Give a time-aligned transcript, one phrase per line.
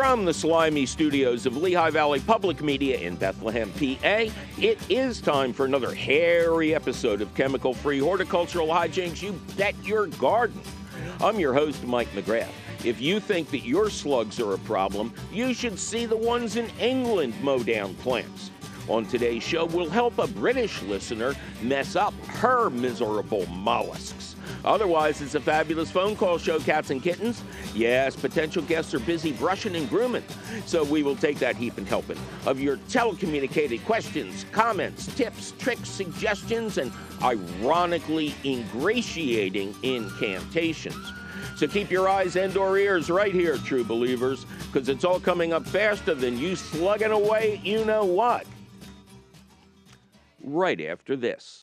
[0.00, 5.52] From the slimy studios of Lehigh Valley Public Media in Bethlehem, PA, it is time
[5.52, 10.58] for another hairy episode of chemical free horticultural hijinks you bet your garden.
[11.20, 12.48] I'm your host, Mike McGrath.
[12.82, 16.70] If you think that your slugs are a problem, you should see the ones in
[16.80, 18.50] England mow down plants.
[18.88, 24.29] On today's show, we'll help a British listener mess up her miserable mollusks.
[24.64, 27.42] Otherwise, it's a fabulous phone call show, cats and kittens.
[27.74, 30.24] Yes, potential guests are busy brushing and grooming,
[30.66, 35.88] so we will take that heap and helping of your telecommunicated questions, comments, tips, tricks,
[35.88, 41.12] suggestions, and ironically ingratiating incantations.
[41.56, 45.52] So keep your eyes and or ears right here, true believers, because it's all coming
[45.52, 48.46] up faster than you slugging away you know what.
[50.42, 51.62] Right after this.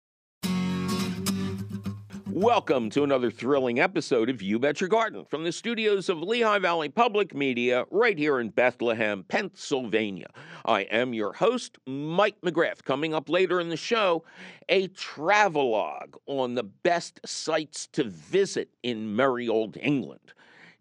[2.41, 6.57] Welcome to another thrilling episode of You Bet Your Garden from the studios of Lehigh
[6.57, 10.25] Valley Public Media right here in Bethlehem, Pennsylvania.
[10.65, 12.83] I am your host, Mike McGrath.
[12.83, 14.23] Coming up later in the show,
[14.69, 20.33] a travelogue on the best sites to visit in merry old England.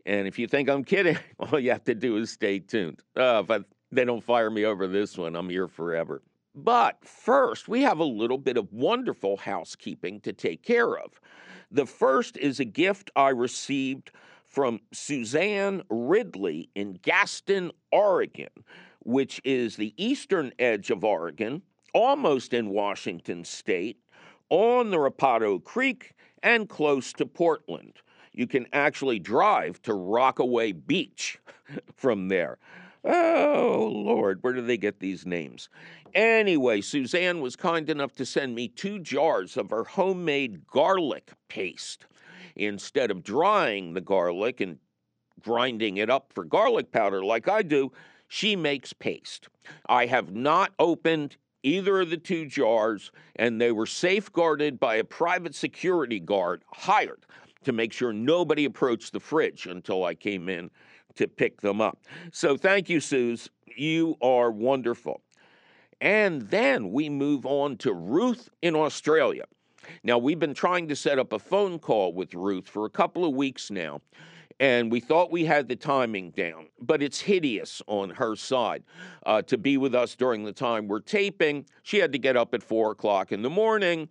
[0.07, 3.03] And if you think I'm kidding, all you have to do is stay tuned.
[3.15, 3.61] Uh, I,
[3.93, 6.23] they don't fire me over this one, I'm here forever.
[6.55, 11.21] But first, we have a little bit of wonderful housekeeping to take care of.
[11.71, 14.11] The first is a gift I received
[14.47, 18.49] from Suzanne Ridley in Gaston, Oregon,
[19.01, 21.63] which is the eastern edge of Oregon,
[21.95, 23.99] almost in Washington state,
[24.49, 27.95] on the Rapato Creek, and close to Portland.
[28.33, 31.39] You can actually drive to Rockaway Beach
[31.95, 32.59] from there.
[33.05, 35.69] Oh, Lord, where do they get these names?
[36.15, 42.07] Anyway, Suzanne was kind enough to send me two jars of her homemade garlic paste.
[42.57, 44.79] Instead of drying the garlic and
[45.41, 47.91] grinding it up for garlic powder like I do,
[48.29, 49.49] she makes paste.
[49.89, 55.05] I have not opened either of the two jars, and they were safeguarded by a
[55.05, 57.25] private security guard hired
[57.65, 60.71] to make sure nobody approached the fridge until I came in
[61.21, 61.99] to pick them up.
[62.33, 63.51] So thank you, Suze.
[63.77, 65.21] You are wonderful.
[66.01, 69.45] And then we move on to Ruth in Australia.
[70.03, 73.27] Now, we've been trying to set up a phone call with Ruth for a couple
[73.27, 74.01] of weeks now,
[74.59, 78.83] and we thought we had the timing down, but it's hideous on her side
[79.27, 81.67] uh, to be with us during the time we're taping.
[81.83, 84.09] She had to get up at four o'clock in the morning,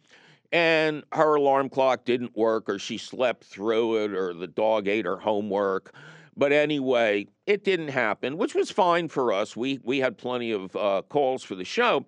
[0.51, 5.05] and her alarm clock didn't work, or she slept through it, or the dog ate
[5.05, 5.93] her homework.
[6.39, 9.57] But anyway, it didn't happen, which was fine for us.
[9.57, 12.05] We we had plenty of uh, calls for the show,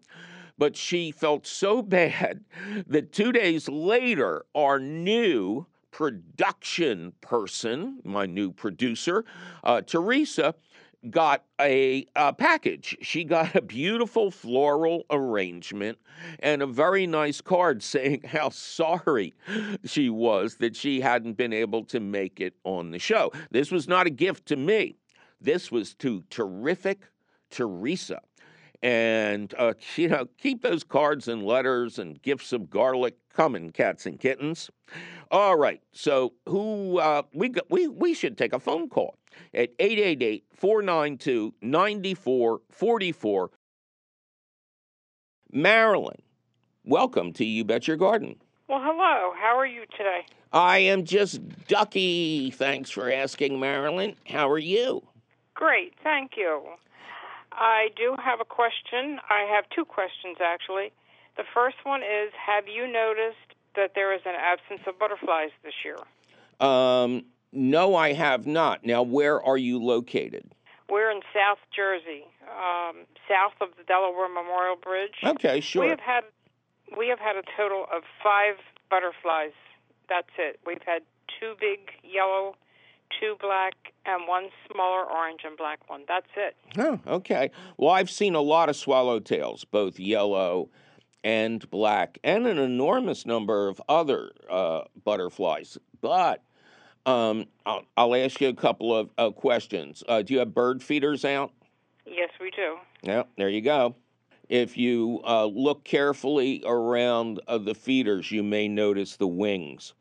[0.58, 2.46] but she felt so bad
[2.88, 9.26] that two days later, our new production person, my new producer,
[9.66, 10.56] uh, Teresa,
[11.10, 12.96] got a, a, package.
[13.02, 15.98] She got a beautiful floral arrangement
[16.40, 19.34] and a very nice card saying how sorry
[19.84, 23.32] she was that she hadn't been able to make it on the show.
[23.50, 24.98] This was not a gift to me,
[25.40, 27.08] this was to terrific
[27.50, 28.22] Teresa.
[28.84, 34.06] And, uh, you know, keep those cards and letters and gifts of garlic coming, cats
[34.06, 34.70] and kittens.
[35.30, 35.82] All right.
[35.94, 39.16] So, who, uh, we, we, we should take a phone call
[39.54, 43.52] at 888 492 9444.
[45.54, 46.22] Marilyn,
[46.86, 48.36] welcome to You Bet Your Garden.
[48.68, 49.34] Well, hello.
[49.38, 50.26] How are you today?
[50.54, 52.52] I am just ducky.
[52.52, 54.16] Thanks for asking, Marilyn.
[54.28, 55.06] How are you?
[55.54, 56.62] Great, thank you.
[57.52, 59.20] I do have a question.
[59.30, 60.92] I have two questions, actually.
[61.38, 65.74] The first one is Have you noticed that there is an absence of butterflies this
[65.84, 65.98] year?
[66.60, 68.86] Um, no, I have not.
[68.86, 70.54] Now, where are you located?
[70.90, 75.16] We're in South Jersey, um, south of the Delaware Memorial Bridge.
[75.24, 75.84] Okay, sure.
[75.84, 76.24] We have had
[76.98, 78.56] we have had a total of five
[78.90, 79.54] butterflies.
[80.10, 80.60] That's it.
[80.66, 81.04] We've had
[81.40, 82.56] two big yellow,
[83.20, 83.74] two black,
[84.06, 86.04] and one smaller orange and black one.
[86.08, 86.58] That's it.
[86.78, 87.52] Oh, okay.
[87.78, 90.70] Well, I've seen a lot of swallowtails, both yellow
[91.24, 95.78] and black, and an enormous number of other uh, butterflies.
[96.02, 96.44] But
[97.06, 100.04] um, I'll, I'll, ask you a couple of uh, questions.
[100.08, 101.52] Uh, do you have bird feeders out?
[102.06, 102.78] Yes, we do.
[103.02, 103.96] Yeah, there you go.
[104.50, 109.94] If you uh, look carefully around uh, the feeders, you may notice the wings.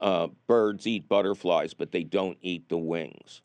[0.00, 3.40] uh, birds eat butterflies, but they don't eat the wings.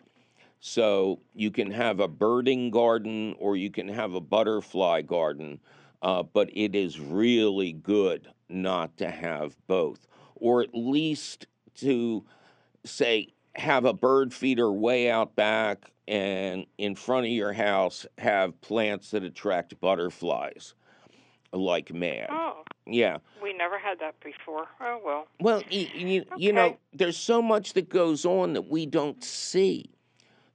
[0.60, 5.62] So you can have a birding garden or you can have a butterfly garden,
[6.02, 12.26] uh, but it is really good not to have both, or at least to
[12.86, 18.60] say have a bird feeder way out back and in front of your house have
[18.62, 20.74] plants that attract butterflies
[21.52, 22.28] like mad.
[22.30, 23.18] Oh, Yeah.
[23.42, 24.68] we never had that before.
[24.80, 25.28] Oh well.
[25.40, 29.90] Well, you, you, you know, there's so much that goes on that we don't see,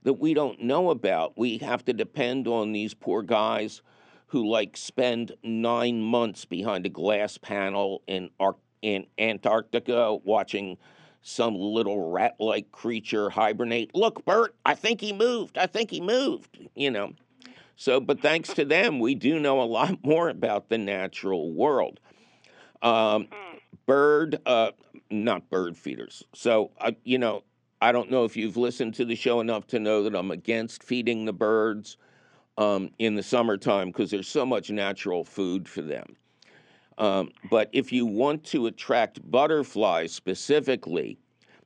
[0.05, 1.37] that we don't know about.
[1.37, 3.82] We have to depend on these poor guys
[4.29, 10.77] who like spend nine months behind a glass panel in Ar- in Antarctica watching
[11.25, 13.94] some little rat-like creature hibernate.
[13.94, 15.56] Look, Bert, I think he moved.
[15.56, 16.59] I think he moved.
[16.76, 17.15] You know.
[17.76, 21.99] So, but thanks to them, we do know a lot more about the natural world.
[22.82, 23.29] Um,
[23.87, 24.73] bird, uh,
[25.11, 26.23] not bird feeders.
[26.35, 27.43] So, uh, you know,
[27.81, 30.82] I don't know if you've listened to the show enough to know that I'm against
[30.82, 31.97] feeding the birds
[32.59, 36.17] um, in the summertime because there's so much natural food for them.
[36.99, 41.19] Um, but if you want to attract butterflies specifically,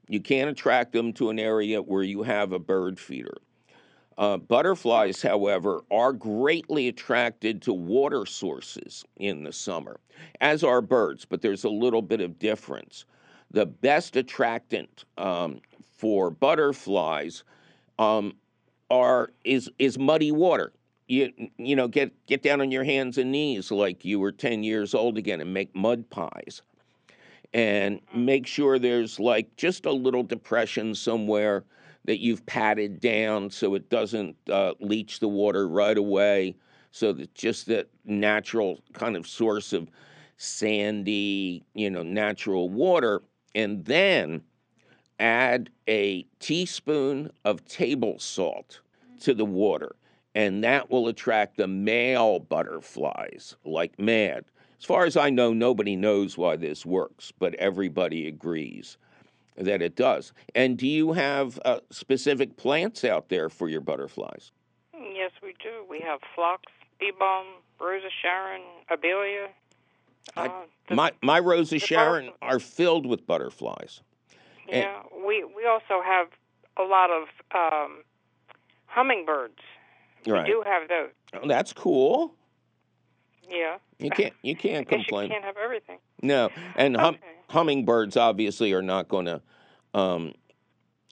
[0.08, 3.36] you can't attract them to an area where you have a bird feeder.
[4.16, 10.00] Uh, butterflies, however, are greatly attracted to water sources in the summer,
[10.40, 13.04] as are birds, but there's a little bit of difference.
[13.52, 15.60] The best attractant um,
[15.96, 17.44] for butterflies
[17.98, 18.34] um,
[18.90, 20.72] are is is muddy water.
[21.08, 24.62] You you know get get down on your hands and knees like you were ten
[24.62, 26.62] years old again and make mud pies,
[27.54, 31.64] and make sure there's like just a little depression somewhere
[32.04, 36.54] that you've patted down so it doesn't uh, leach the water right away.
[36.90, 39.90] So that just that natural kind of source of
[40.36, 43.22] sandy, you know, natural water,
[43.54, 44.42] and then
[45.20, 48.80] add a teaspoon of table salt
[49.20, 49.96] to the water,
[50.34, 54.44] and that will attract the male butterflies like mad.
[54.78, 58.96] As far as I know, nobody knows why this works, but everybody agrees
[59.56, 60.32] that it does.
[60.54, 64.52] And do you have uh, specific plants out there for your butterflies?
[64.94, 65.84] Yes, we do.
[65.90, 66.62] We have phlox,
[67.00, 67.46] bee balm,
[67.80, 69.48] Rosa Sharon, Abelia.
[70.36, 70.52] I- Uh,
[70.88, 74.02] the- My my Rosa Sharon are filled with butterflies.
[74.68, 76.28] and- yeah, we we also have
[76.76, 78.04] a lot of um,
[78.86, 79.58] hummingbirds.
[80.26, 80.44] Right.
[80.44, 81.10] We do have those.
[81.34, 82.34] Oh, that's cool.
[83.48, 83.78] Yeah.
[83.98, 85.28] You can't you can't complain.
[85.28, 85.98] you can't have everything.
[86.22, 87.24] No, and hum, Okay.
[87.48, 89.40] hummingbirds obviously are not going to
[89.94, 90.34] um,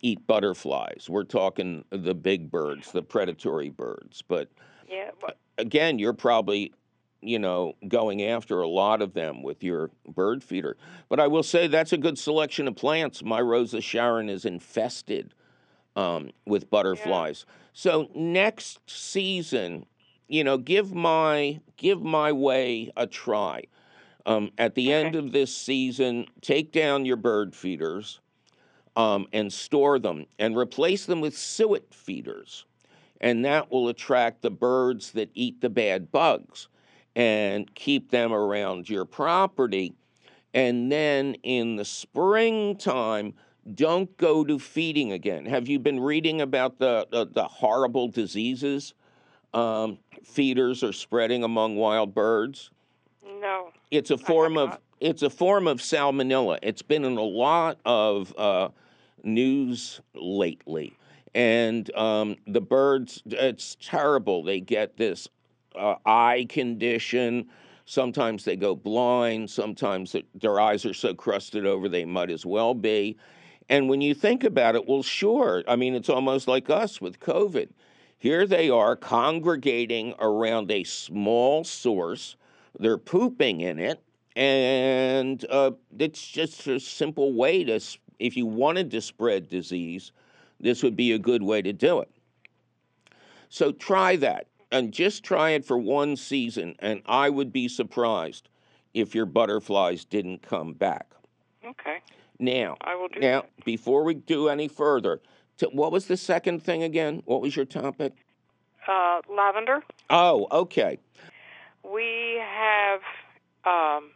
[0.03, 1.07] eat butterflies.
[1.09, 4.23] We're talking the big birds, the predatory birds.
[4.27, 4.51] But
[4.89, 6.73] Yeah, but again, you're probably,
[7.23, 10.77] you know, going after a lot of them with your bird feeder.
[11.09, 13.23] But I will say that's a good selection of plants.
[13.25, 15.33] My Rosa Sharon is infested
[15.97, 17.47] um, with butterflies.
[17.73, 19.87] So next season,
[20.29, 23.65] you know, give my give my way a try.
[24.25, 28.21] Um, at the end of this season, take down your bird feeders
[28.97, 32.65] um, and store them and replace them with suet feeders.
[33.21, 36.69] And that will attract the birds that eat the bad bugs
[37.15, 39.95] and keep them around your property.
[40.53, 43.35] And then in the springtime,
[43.75, 45.47] don't go to feeding again.
[45.47, 48.95] Have you been reading about the, the, the horrible diseases
[49.55, 52.71] um, feeders are spreading among wild birds?
[53.41, 53.73] no.
[53.91, 56.59] It's a form of it's a form of salmonella.
[56.63, 58.71] It's been in a lot of uh,
[59.23, 60.97] news lately,
[61.35, 63.23] and um, the birds.
[63.27, 64.43] It's terrible.
[64.43, 65.29] They get this
[65.79, 67.49] uh, eye condition.
[67.85, 69.49] Sometimes they go blind.
[69.49, 73.17] Sometimes it, their eyes are so crusted over they might as well be.
[73.69, 75.65] And when you think about it, well, sure.
[75.67, 77.71] I mean, it's almost like us with COVID.
[78.19, 82.37] Here they are congregating around a small source.
[82.79, 84.03] They're pooping in it.
[84.37, 87.81] And uh, it's just a simple way to,
[88.19, 90.13] if you wanted to spread disease,
[90.61, 92.11] this would be a good way to do it.
[93.49, 96.77] So try that and just try it for one season.
[96.81, 98.49] And I would be surprised
[98.95, 101.07] if your butterflies didn't come back.
[101.65, 101.99] Okay.
[102.39, 103.65] Now, I will do now, that.
[103.65, 105.21] before we do any further,
[105.59, 107.23] t- what was the second thing again?
[107.25, 108.13] What was your topic?
[108.87, 109.83] Uh, lavender.
[110.11, 110.99] Oh, okay.
[111.83, 113.01] We have
[113.65, 114.11] um,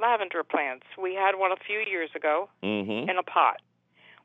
[0.00, 0.84] lavender plants.
[1.00, 3.08] We had one a few years ago Mm-hmm.
[3.08, 3.60] in a pot.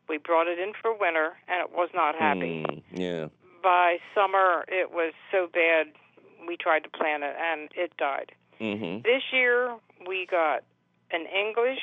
[0.07, 2.65] We brought it in for winter, and it was not happy.
[2.67, 3.27] Mm, yeah.
[3.61, 5.87] By summer, it was so bad.
[6.47, 8.31] We tried to plant it, and it died.
[8.59, 9.03] Mm-hmm.
[9.03, 9.75] This year,
[10.07, 10.63] we got
[11.11, 11.79] an English,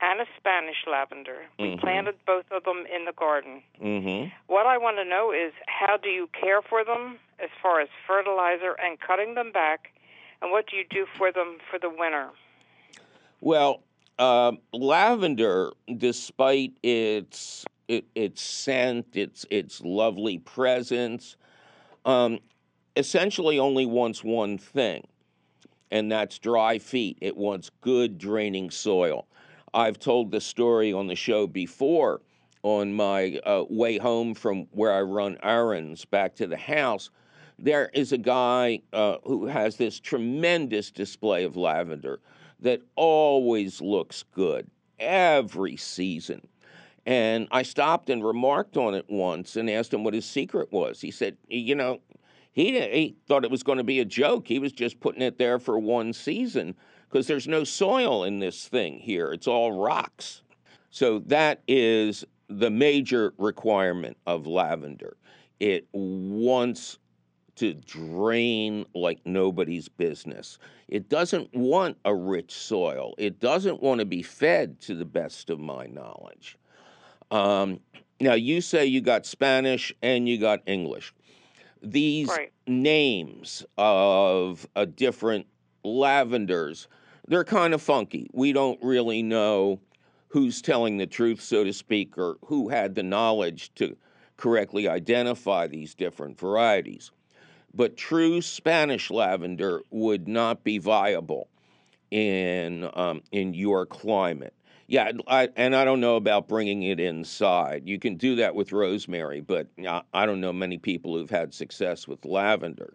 [0.00, 1.46] and a Spanish lavender.
[1.58, 1.80] We Mhm.
[1.80, 3.62] planted both of them in the garden.
[3.80, 4.30] Mm-hmm.
[4.46, 7.88] What I want to know is how do you care for them as far as
[8.06, 9.92] fertilizer and cutting them back,
[10.40, 12.30] and what do you do for them for the winter?
[13.40, 13.82] Well,
[14.18, 21.36] uh, lavender, despite its it, its scent, its its lovely presence,
[22.04, 22.38] um,
[22.96, 25.06] essentially only wants one thing,
[25.90, 27.18] and that's dry feet.
[27.20, 29.26] It wants good draining soil.
[29.74, 32.22] I've told the story on the show before.
[32.62, 37.10] On my uh, way home from where I run errands back to the house,
[37.58, 42.20] there is a guy uh, who has this tremendous display of lavender
[42.60, 46.46] that always looks good every season.
[47.04, 51.02] And I stopped and remarked on it once and asked him what his secret was.
[51.02, 52.00] He said, you know,
[52.52, 54.48] he, he thought it was going to be a joke.
[54.48, 56.76] He was just putting it there for one season
[57.14, 59.32] because there's no soil in this thing here.
[59.32, 60.42] It's all rocks.
[60.90, 65.16] So that is the major requirement of lavender.
[65.60, 66.98] It wants
[67.54, 70.58] to drain like nobody's business.
[70.88, 73.14] It doesn't want a rich soil.
[73.16, 76.58] It doesn't want to be fed, to the best of my knowledge.
[77.30, 77.78] Um,
[78.20, 81.14] now, you say you got Spanish and you got English.
[81.80, 82.52] These Right.
[82.66, 85.46] names of uh, different
[85.84, 86.88] lavenders,
[87.28, 88.28] they're kind of funky.
[88.32, 89.80] We don't really know
[90.28, 93.96] who's telling the truth, so to speak, or who had the knowledge to
[94.36, 97.10] correctly identify these different varieties.
[97.72, 101.48] But true Spanish lavender would not be viable
[102.10, 104.54] in um, in your climate.
[104.86, 107.82] Yeah, I, and I don't know about bringing it inside.
[107.86, 111.54] You can do that with rosemary, but I, I don't know many people who've had
[111.54, 112.94] success with lavender.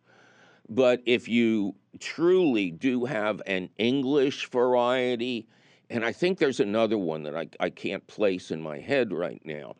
[0.69, 5.47] But if you truly do have an English variety,
[5.89, 9.41] and I think there's another one that I, I can't place in my head right
[9.43, 9.75] now.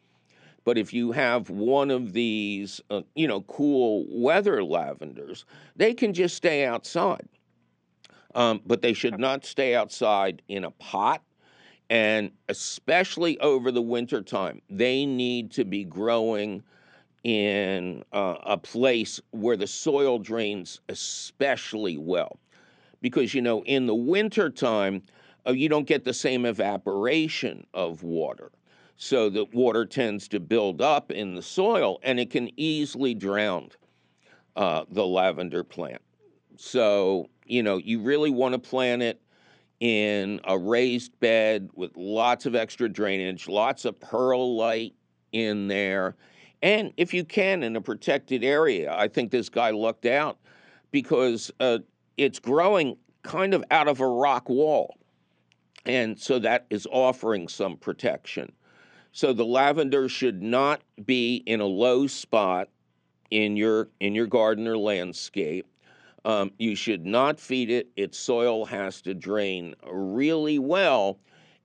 [0.66, 6.14] But if you have one of these, uh, you know, cool weather lavenders, they can
[6.14, 7.28] just stay outside.
[8.36, 11.24] Um, but they should not stay outside in a pot.
[11.90, 16.62] And especially over the winter time, they need to be growing
[17.24, 22.40] in uh, a place where the soil drains especially well.
[23.02, 25.04] Because, you know, in the winter time,
[25.48, 28.52] uh, you don't get the same evaporation of water.
[28.98, 33.70] So the water tends to build up in the soil and it can easily drown
[34.58, 36.02] uh, the lavender plant.
[36.58, 39.22] So, you know, you really want to plant it
[39.80, 44.94] in a raised bed with lots of extra drainage, lots of perlite
[45.32, 46.16] in there.
[46.62, 48.94] And if you can, in a protected area.
[48.94, 50.38] I think this guy lucked out
[50.92, 51.80] because uh,
[52.18, 54.98] it's growing kind of out of a rock wall.
[55.86, 58.52] And so that is offering some protection.
[59.12, 62.70] So the lavender should not be in a low spot
[63.32, 65.66] in your in your garden or landscape.
[66.26, 67.90] Um, you should not feed it.
[67.96, 71.20] Its soil has to drain really well.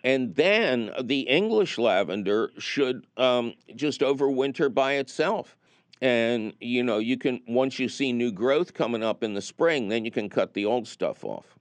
[0.05, 5.57] And then the English lavender should um, just overwinter by itself.
[6.03, 9.89] And you know, you can once you see new growth coming up in the spring,
[9.89, 11.57] then you can cut the old stuff off.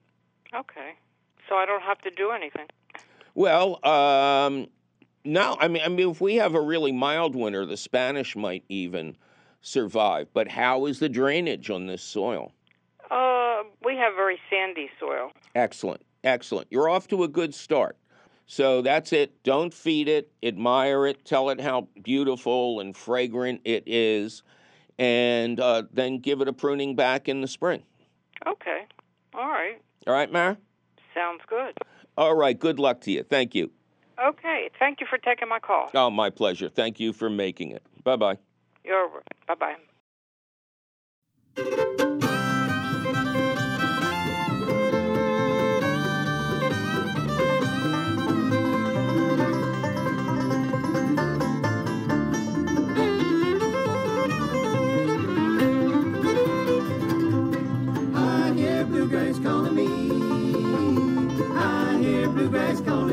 [0.53, 0.95] Okay.
[1.47, 2.67] So I don't have to do anything.
[3.35, 4.67] Well, um,
[5.23, 8.63] no, I mean, I mean, if we have a really mild winter, the Spanish might
[8.67, 9.15] even
[9.61, 10.27] survive.
[10.33, 12.51] But how is the drainage on this soil?
[13.09, 15.31] Uh, we have very sandy soil.
[15.55, 16.67] Excellent, excellent.
[16.69, 17.97] You're off to a good start.
[18.45, 19.43] So that's it.
[19.43, 20.31] Don't feed it.
[20.43, 21.25] Admire it.
[21.25, 24.43] Tell it how beautiful and fragrant it is,
[24.99, 27.83] and uh, then give it a pruning back in the spring.
[28.45, 28.85] Okay.
[29.33, 29.81] All right.
[30.05, 30.57] All right, Mara.
[31.13, 31.77] Sounds good.
[32.17, 32.59] All right.
[32.59, 33.23] Good luck to you.
[33.23, 33.71] Thank you.
[34.23, 34.69] Okay.
[34.77, 35.89] Thank you for taking my call.
[35.93, 36.69] Oh, my pleasure.
[36.69, 37.83] Thank you for making it.
[38.03, 38.37] Bye bye.
[38.83, 39.09] You're
[39.47, 39.75] bye
[41.57, 42.03] bye.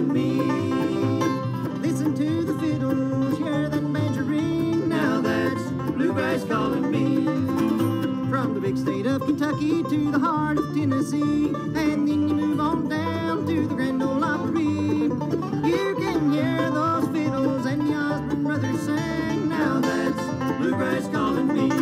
[0.09, 0.41] Me.
[1.81, 4.89] Listen to the fiddles, hear that banjo ring.
[4.89, 5.63] Now that's
[5.97, 7.25] bluegrass calling me.
[8.31, 12.61] From the big state of Kentucky to the heart of Tennessee, and then you move
[12.61, 14.63] on down to the Grand Ole Opry.
[14.63, 19.49] You can hear those fiddles and the Osborne brothers sing.
[19.49, 21.80] Now that's bluegrass calling me.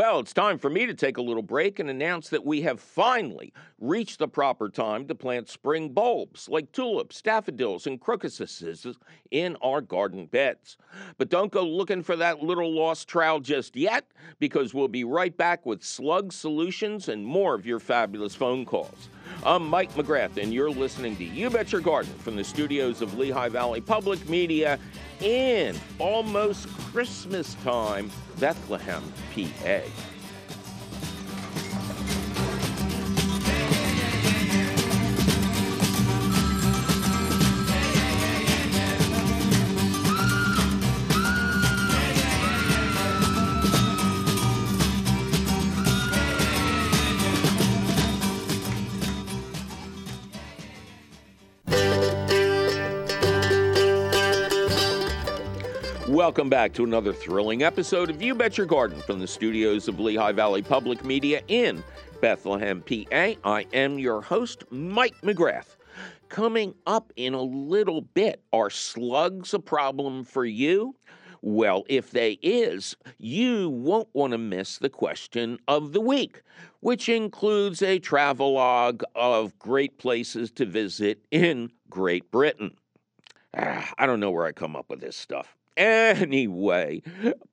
[0.00, 2.80] Well, it's time for me to take a little break and announce that we have
[2.80, 8.86] finally reached the proper time to plant spring bulbs like tulips, daffodils, and crocuses
[9.30, 10.76] in our garden beds.
[11.16, 14.04] But don't go looking for that little lost trowel just yet,
[14.38, 19.08] because we'll be right back with slug solutions and more of your fabulous phone calls.
[19.44, 23.16] I'm Mike McGrath, and you're listening to You Bet Your Garden from the studios of
[23.16, 24.78] Lehigh Valley Public Media
[25.20, 29.02] in almost Christmas time, Bethlehem,
[29.34, 29.80] PA.
[56.20, 59.98] Welcome back to another thrilling episode of You Bet Your Garden from the studios of
[59.98, 61.82] Lehigh Valley Public Media in
[62.20, 63.32] Bethlehem, PA.
[63.42, 65.76] I am your host, Mike McGrath.
[66.28, 70.94] Coming up in a little bit, are slugs a problem for you?
[71.40, 76.42] Well, if they is, you won't want to miss the question of the week,
[76.80, 82.76] which includes a travelogue of great places to visit in Great Britain.
[83.56, 85.56] Ah, I don't know where I come up with this stuff.
[85.76, 87.02] Anyway,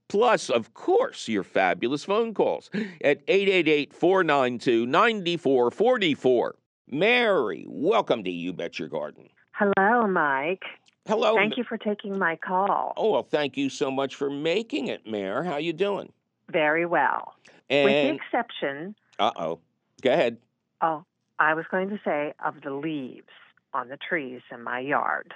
[0.07, 2.69] plus, of course, your fabulous phone calls
[3.01, 6.55] at 888 492 9444.
[6.89, 9.29] Mary, welcome to You Bet Your Garden.
[9.51, 10.63] Hello, Mike.
[11.07, 11.35] Hello.
[11.35, 12.93] Thank you for taking my call.
[12.97, 15.45] Oh, well, thank you so much for making it, Mary.
[15.45, 16.11] How you doing?
[16.51, 17.33] Very well.
[17.69, 19.59] With the exception, uh-oh.
[20.01, 20.37] Go ahead.
[20.81, 21.03] oh,
[21.39, 23.27] I was going to say, of the leaves
[23.73, 25.33] on the trees in my yard.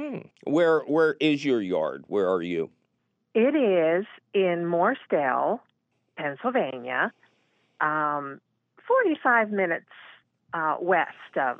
[0.00, 0.18] Hmm.
[0.44, 2.04] Where where is your yard?
[2.08, 2.70] Where are you?
[3.34, 5.60] It is in Morrisdale,
[6.16, 7.12] Pennsylvania,
[7.82, 8.40] um,
[8.88, 9.90] 45 minutes
[10.54, 11.58] uh, west of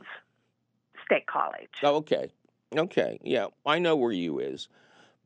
[1.05, 1.69] State College.
[1.83, 2.31] Oh, okay.
[2.77, 3.21] Okay.
[3.23, 4.69] Yeah, I know where you is.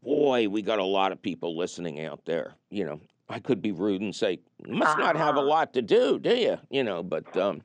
[0.03, 2.55] Boy, we got a lot of people listening out there.
[2.71, 5.49] You know, I could be rude and say, must not have a Uh-huh.
[5.49, 6.59] lot to do, do you?
[6.69, 7.63] You know, but um,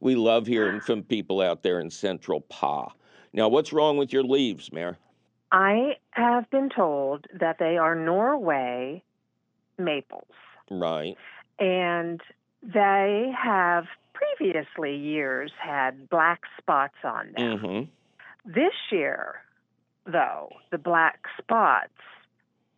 [0.00, 2.92] we love hearing from people out there in Central Pa.
[3.36, 4.96] Now, what's wrong with your leaves, Mary?
[5.52, 9.02] I have been told that they are Norway
[9.78, 10.24] maples.
[10.68, 11.16] Right.
[11.60, 12.20] and
[12.62, 17.58] they have previously years had black spots on them.
[17.58, 18.50] Mm-hmm.
[18.52, 19.36] This year,
[20.06, 21.92] though, the black spots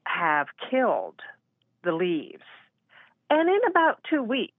[0.05, 1.21] have killed
[1.83, 2.43] the leaves.
[3.31, 4.53] And in about two weeks,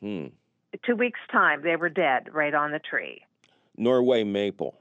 [0.00, 0.26] Hmm.
[0.84, 3.22] two weeks' time, they were dead right on the tree.
[3.78, 4.74] Norway maple.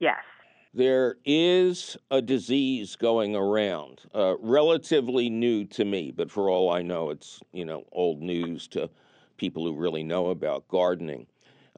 [0.00, 0.24] Yes.
[0.72, 6.82] There is a disease going around, uh, relatively new to me, but for all I
[6.82, 8.88] know, it's you know old news to
[9.36, 11.26] people who really know about gardening.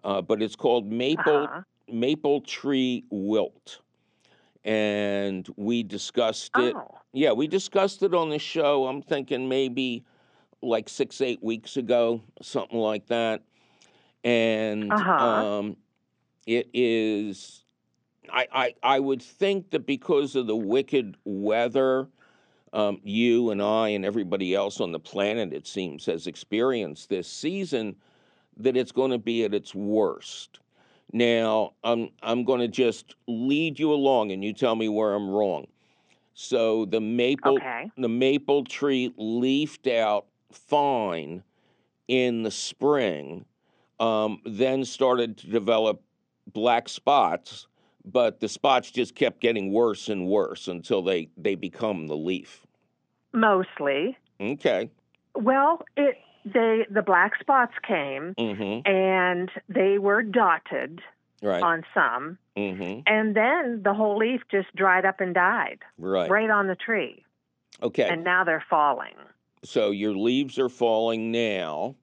[0.04, 1.62] Uh, but it's called maple Uh-huh.
[1.88, 3.80] maple tree wilt,
[4.64, 6.78] and we discussed it.
[6.78, 7.02] Oh.
[7.12, 8.86] Yeah, we discussed it on the show.
[8.86, 10.04] I'm thinking maybe
[10.62, 13.42] like six, eight weeks ago, something like that.
[14.24, 15.16] And Uh-huh.
[15.20, 15.76] um,
[16.46, 17.61] it is.
[18.32, 22.08] I, I I would think that because of the wicked weather,
[22.72, 27.28] um, you and I and everybody else on the planet, it seems, has experienced this
[27.28, 27.96] season,
[28.56, 30.60] that it's going to be at its worst.
[31.12, 35.28] Now, I'm I'm going to just lead you along, and you tell me where I'm
[35.28, 35.66] wrong.
[36.34, 37.90] So the maple Okay.
[37.98, 41.42] the maple tree leafed out fine
[42.08, 43.44] in the spring,
[44.00, 46.02] um, then started to develop
[46.52, 47.66] black spots,
[48.04, 52.66] but the spots just kept getting worse and worse until they they become the leaf.
[53.32, 54.16] Mostly.
[54.40, 54.90] Okay.
[55.34, 58.86] Well, it they the black spots came Mm-hmm.
[58.90, 61.00] and they were dotted
[61.42, 61.62] Right.
[61.62, 63.00] on some, Mm-hmm.
[63.06, 66.30] and then the whole leaf just dried up and died Right.
[66.30, 67.24] right on the tree,
[67.82, 68.08] Okay.
[68.08, 69.14] and now they're falling.
[69.64, 71.94] so your leaves are falling now,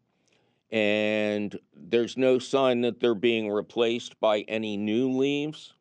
[0.71, 5.73] and there's no sign that they're being replaced by any new leaves.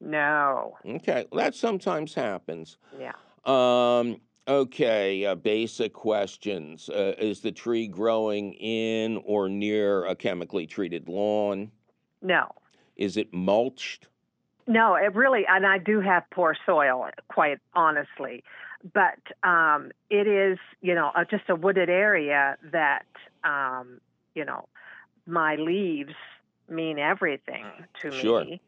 [0.00, 2.76] No, Okay, well, that sometimes happens.
[2.98, 3.12] yeah,
[3.44, 6.88] Um, okay, uh, basic questions.
[6.90, 11.70] Uh, is the tree growing in or near a chemically treated lawn?
[12.22, 12.50] no,
[12.96, 14.08] Is it mulched?
[14.66, 14.94] no.
[14.94, 18.42] It really, and I do have poor soil, quite honestly,
[18.92, 23.06] but um, it is, you know, uh, just a wooded area that,
[23.44, 24.00] um,
[24.34, 24.66] you know,
[25.26, 26.14] my leaves
[26.68, 27.64] mean everything
[28.02, 28.44] to Sure.
[28.44, 28.60] me.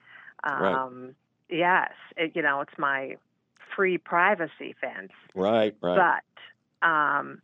[0.47, 0.75] Right.
[0.75, 1.15] Um,
[1.49, 3.17] Yes, it, you know, it's my
[3.77, 5.13] free privacy fence.
[5.35, 6.23] Right, right.
[6.83, 7.41] but um,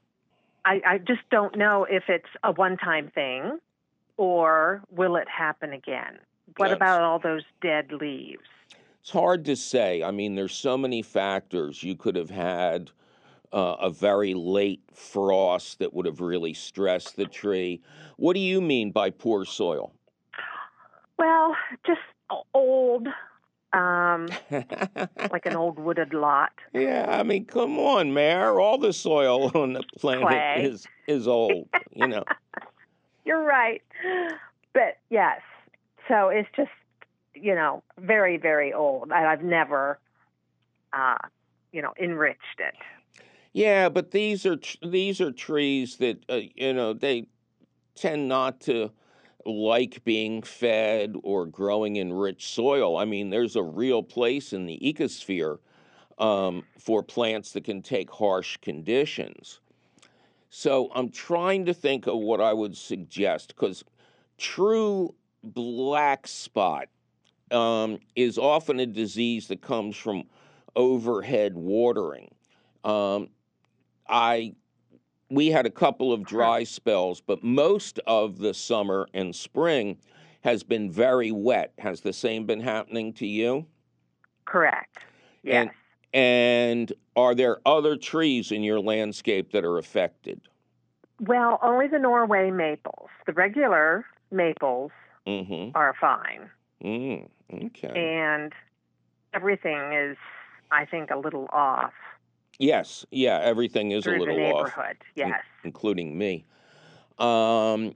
[0.64, 3.60] I, I just don't know if it's a one-time thing
[4.16, 6.18] or will it happen again.
[6.56, 8.42] What That's- about all those dead leaves?
[9.00, 10.02] It's hard to say.
[10.02, 11.82] I mean, there's so many factors.
[11.82, 12.90] You could have had
[13.52, 17.80] uh, a very late frost that would have really stressed the tree.
[18.16, 19.92] What do you mean by poor soil?
[21.18, 22.00] Well, just
[22.54, 23.08] old,
[23.72, 24.28] um,
[25.30, 26.52] like an old wooded lot.
[26.72, 28.60] Yeah, I mean, come on, Mary.
[28.60, 30.64] All the soil on the planet Clay.
[30.64, 31.68] is is old.
[31.92, 32.24] You know.
[33.24, 33.82] You're right,
[34.72, 35.40] but yes.
[36.08, 36.70] So it's just,
[37.34, 40.00] you know, very, very old, and I've never,
[40.92, 41.18] uh,
[41.72, 42.74] you know, enriched it.
[43.52, 47.28] Yeah, but these are tr- these are trees that uh, you know they
[47.94, 48.90] tend not to
[49.46, 52.96] like being fed or growing in rich soil.
[52.96, 55.58] I mean, there's a real place in the ecosphere
[56.18, 59.60] um, for plants that can take harsh conditions.
[60.50, 63.84] So I'm trying to think of what I would suggest because
[64.36, 66.88] true black spot
[67.50, 70.24] um, is often a disease that comes from
[70.76, 72.30] overhead watering.
[72.84, 73.28] Um,
[74.08, 74.54] I
[75.32, 79.96] we had a couple of dry spells, but most of the summer and spring
[80.42, 81.72] has been very wet.
[81.78, 83.64] Has the same been happening to you?
[84.44, 84.98] Correct.
[85.42, 85.68] Yes.
[85.68, 85.70] And
[86.14, 90.42] and are there other trees in your landscape that are affected?
[91.20, 93.08] Well, only the Norway maples.
[93.26, 94.90] The regular maples
[95.26, 95.76] Mm-hmm.
[95.76, 96.50] are fine,
[96.84, 97.28] Mm,
[97.66, 97.92] okay.
[97.94, 98.52] and
[99.32, 100.16] everything is,
[100.72, 101.92] I think, a little off
[102.58, 103.04] yes.
[103.10, 103.38] Yeah.
[103.42, 104.72] Everything is a little off.
[105.14, 106.44] Yes, including me.
[107.18, 107.94] Um,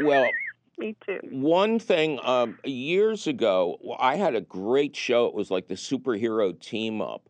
[0.00, 0.28] well,
[0.78, 1.20] me too.
[1.30, 5.26] One thing, um, years ago, I had a great show.
[5.26, 7.28] It was like the superhero team up.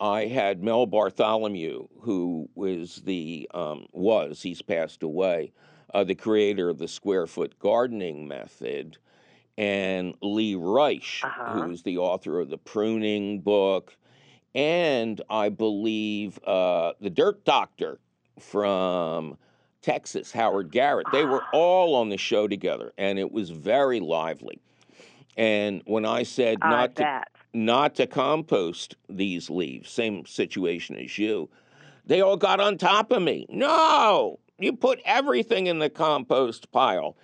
[0.00, 5.52] I had Mel Bartholomew, who was the um, was he's passed away,
[5.94, 8.98] uh, the creator of the square foot gardening method,
[9.56, 11.52] and Lee Reich, Uh-huh.
[11.62, 13.96] who's the author of the pruning book,
[14.54, 17.98] and I believe uh, the Dirt Doctor
[18.38, 19.36] from
[19.82, 21.06] Texas, Howard Garrett.
[21.12, 24.60] They were all on the show together, and it was very lively.
[25.36, 31.18] And when I said I not to not to compost these leaves, same situation as
[31.18, 31.48] you,
[32.06, 33.46] they all got on top of me.
[33.48, 37.16] No, you put everything in the compost pile.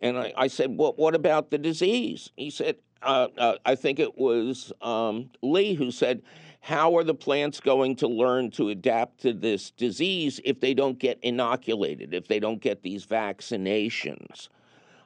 [0.00, 2.30] And I, I said, well, what about the disease?
[2.36, 6.22] He said, uh, uh, I think it was um, Lee who said,
[6.66, 10.98] how are the plants going to learn to adapt to this disease if they don't
[10.98, 14.48] get inoculated, if they don't get these vaccinations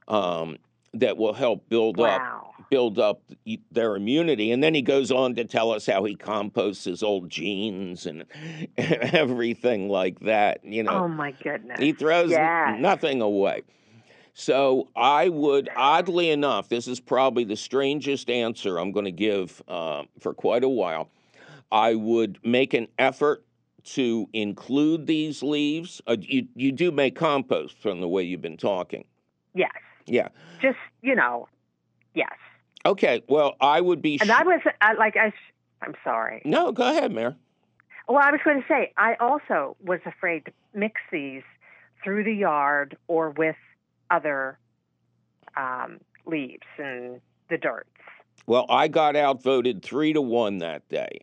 [0.09, 0.57] um,
[0.95, 2.23] that will help build up
[2.71, 3.21] build up
[3.71, 4.53] their immunity.
[4.53, 8.25] And then he goes on to tell us how he composts his old jeans and
[8.79, 10.65] everything like that.
[10.65, 11.79] You know, Oh my goodness.
[11.79, 12.81] he throws Yes.
[12.81, 13.65] nothing away.
[14.33, 19.61] So I would, oddly enough, this is probably the strangest answer I'm going to give
[19.69, 21.11] uh, for quite a while.
[21.73, 23.45] I would make an effort
[23.83, 26.01] to include these leaves.
[26.07, 29.05] Uh, you, you do make compost from the way you've been talking.
[29.55, 29.73] Yes.
[30.07, 30.29] Yeah.
[30.61, 31.49] Just you know,
[32.15, 32.33] yes.
[32.85, 33.23] Okay.
[33.29, 34.19] Well, I would be.
[34.21, 35.33] And sh- I was I, like, I,
[35.83, 36.43] I'm sorry.
[36.45, 37.35] no, go ahead, Mary.
[38.09, 41.43] Well, I was going to say, I also was afraid to mix these
[42.03, 43.57] through the yard or with
[44.11, 44.59] other
[45.57, 47.89] um, leaves and the dirts.
[48.47, 51.21] Well, I got outvoted three to one that day.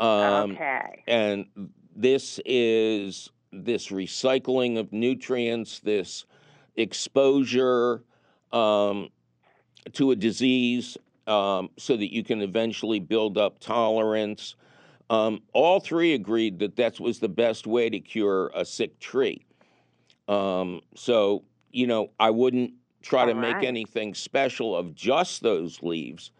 [0.00, 1.02] Um, okay.
[1.06, 1.46] and
[1.96, 6.26] this is this recycling of nutrients, this
[6.76, 8.04] exposure
[8.52, 9.08] um,
[9.92, 14.54] to a disease, um, so that you can eventually build up tolerance.
[15.10, 19.44] Um, all three agreed that that was the best way to cure a sick tree.
[20.28, 25.82] Um, so you know, I wouldn't try to All make anything special of just those
[25.82, 26.30] leaves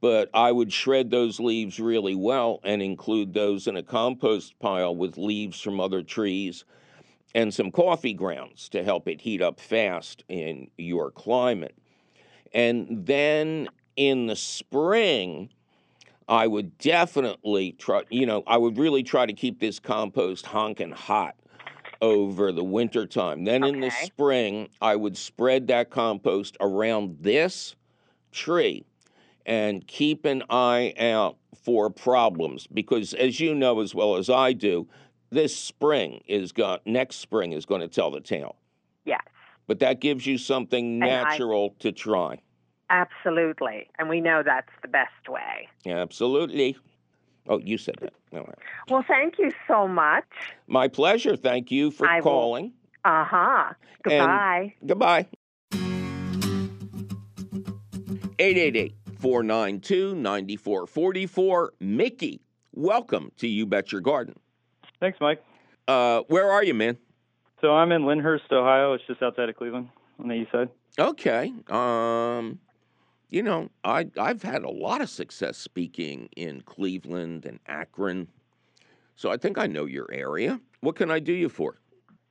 [0.00, 4.94] but I would shred those leaves really well and include those in a compost pile
[4.94, 6.64] with leaves from other trees
[7.34, 11.76] and some coffee grounds to help it heat up fast in your climate.
[12.54, 15.50] And then in the spring,
[16.28, 20.92] I would definitely try, you know, I would really try to keep this compost honking
[20.92, 21.34] hot
[22.00, 23.44] over the winter time.
[23.44, 27.74] Then in the spring, I would spread that compost around this
[28.30, 28.84] tree
[29.48, 34.52] and keep an eye out for problems because as you know as well as I
[34.52, 34.86] do,
[35.30, 38.56] this spring is going next spring is going to tell the tale.
[39.06, 39.22] Yes,
[39.66, 42.38] But that gives you something And I- natural to try.
[42.90, 43.88] absolutely.
[43.98, 45.68] And we know that's the best way.
[45.86, 46.76] Absolutely.
[47.48, 48.12] Oh, you said that.
[48.34, 48.58] All right.
[48.90, 50.26] Well, thank you so much.
[50.66, 51.34] My pleasure.
[51.36, 52.72] Thank you for I calling.
[53.06, 53.72] Uh huh.
[54.02, 54.74] Goodbye.
[54.86, 55.26] Goodbye.
[58.40, 61.72] 888 492 9444.
[61.80, 62.40] Mickey,
[62.72, 64.38] welcome to You Bet Your Garden.
[65.00, 65.42] Thanks, Mike.
[65.86, 66.96] Uh, where are you, man?
[67.60, 68.92] So I'm in Lyndhurst, Ohio.
[68.92, 69.88] It's just outside of Cleveland
[70.20, 70.68] on the east side.
[70.98, 71.52] Okay.
[71.68, 72.60] Um,
[73.30, 78.28] you know, I I've had a lot of success speaking in Cleveland and Akron,
[79.16, 80.60] so I think I know your area.
[80.80, 81.80] What can I do you for?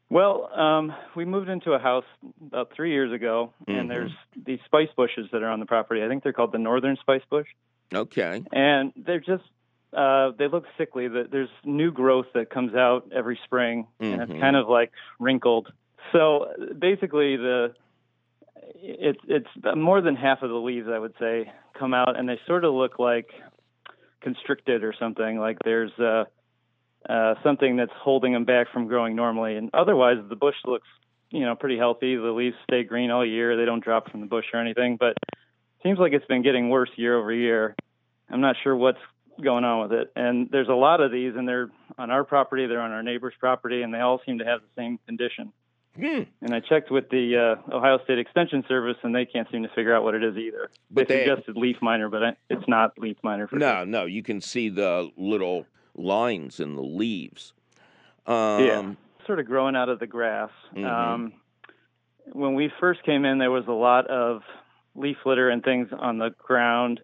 [0.10, 2.06] Well, um, we moved into a house
[2.46, 3.80] about three years ago, Mhm.
[3.80, 6.04] and there's these spice bushes that are on the property.
[6.04, 7.48] I think they're called the northern spice bush,
[7.94, 8.44] Okay.
[8.54, 9.44] and they're just
[9.94, 11.08] uh, they look sickly.
[11.08, 14.30] There's new growth that comes out every spring, and Mhm.
[14.30, 15.72] it's kind of like wrinkled.
[16.12, 17.74] So basically, the
[18.76, 22.38] it's it's more than half of the leaves, I would say, come out, and they
[22.46, 23.34] sort of look like
[24.22, 25.40] constricted or something.
[25.40, 26.26] Like there's uh,
[27.08, 29.56] uh, something that's holding them back from growing normally.
[29.56, 30.88] And otherwise, the bush looks,
[31.32, 32.16] you know, pretty healthy.
[32.16, 33.58] The leaves stay green all year.
[33.58, 34.98] They don't drop from the bush or anything.
[34.98, 37.76] But it seems like it's been getting worse year over year.
[38.30, 39.00] I'm not sure what's
[39.42, 40.12] going on with it.
[40.16, 43.36] And there's a lot of these, and they're on our property, they're on our neighbor's
[43.40, 45.54] property, and they all seem to have the same condition.
[45.96, 46.24] Hmm.
[46.42, 49.70] And I checked with the uh, Ohio State Extension Service, and they can't seem to
[49.70, 50.70] figure out what it is either.
[50.92, 53.48] But they they- suggested leaf miner, but I, it's not leaf miner.
[53.48, 55.66] For No, no, you can see the little
[55.98, 57.54] lines in the leaves.
[58.26, 58.94] Um, Yeah.
[59.26, 60.52] sort of growing out of the grass.
[60.74, 60.86] Mhm.
[60.86, 61.34] Um,
[62.32, 64.44] when we first came in, there was a lot of
[64.96, 67.02] leaf litter and things on the ground,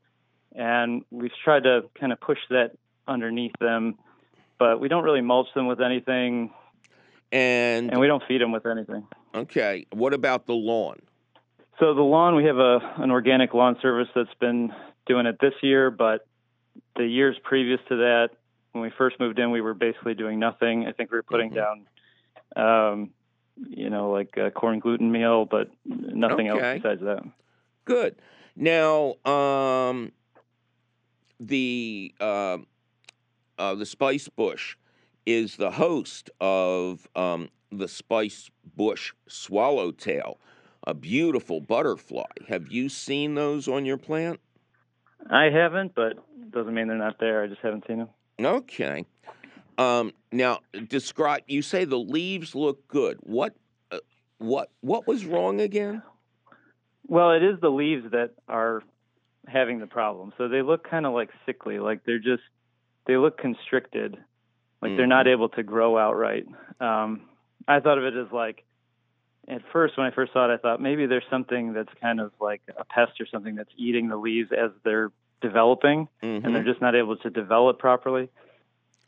[0.55, 2.71] and we've tried to kind of push that
[3.07, 3.95] underneath them,
[4.57, 6.53] but we don't really mulch them with anything,
[7.31, 9.07] And, and we don't feed them with anything.
[9.33, 10.99] okay, what about the lawn?
[11.79, 14.73] So the lawn, we have a an organic lawn service that's been
[15.07, 16.25] doing it this year, but
[16.95, 18.29] the years previous to that,
[18.73, 20.85] when we first moved in, we were basically doing nothing.
[20.87, 21.55] I think we were putting Mhm.
[21.55, 21.87] down,
[22.55, 23.13] um,
[23.55, 26.59] you know, like uh, corn gluten meal, but nothing Okay.
[26.59, 27.23] else besides that.
[27.85, 28.21] Good.
[28.55, 30.11] Now, um,
[31.39, 32.57] the uh,
[33.57, 34.75] uh, the spice bush
[35.25, 40.39] is the host of um, the spice bush swallowtail,
[40.85, 42.23] a beautiful butterfly.
[42.47, 44.39] Have you seen those on your plant?
[45.29, 46.17] I haven't, but
[46.51, 47.43] doesn't mean they're not there.
[47.43, 48.09] I just haven't seen them.
[48.39, 49.05] Okay.
[49.77, 51.43] Um, now, describe.
[51.47, 53.17] You say the leaves look good.
[53.21, 53.55] What?
[53.91, 53.99] Uh,
[54.37, 54.69] what?
[54.81, 56.03] What was wrong again?
[57.07, 58.83] Well, it is the leaves that are
[59.47, 60.33] having the problem.
[60.37, 62.43] So they look kind of like sickly, like they're just
[63.05, 64.17] they look constricted,
[64.81, 66.45] like they're not able to grow outright.
[66.79, 67.23] Um,
[67.67, 68.63] I thought of it as like
[69.47, 72.31] at first when I first saw it, I thought maybe there's something that's kind of
[72.39, 75.11] like a pest or something that's eating the leaves as they're
[75.43, 76.43] developing, Mhm.
[76.43, 78.29] and they're just not able to develop properly.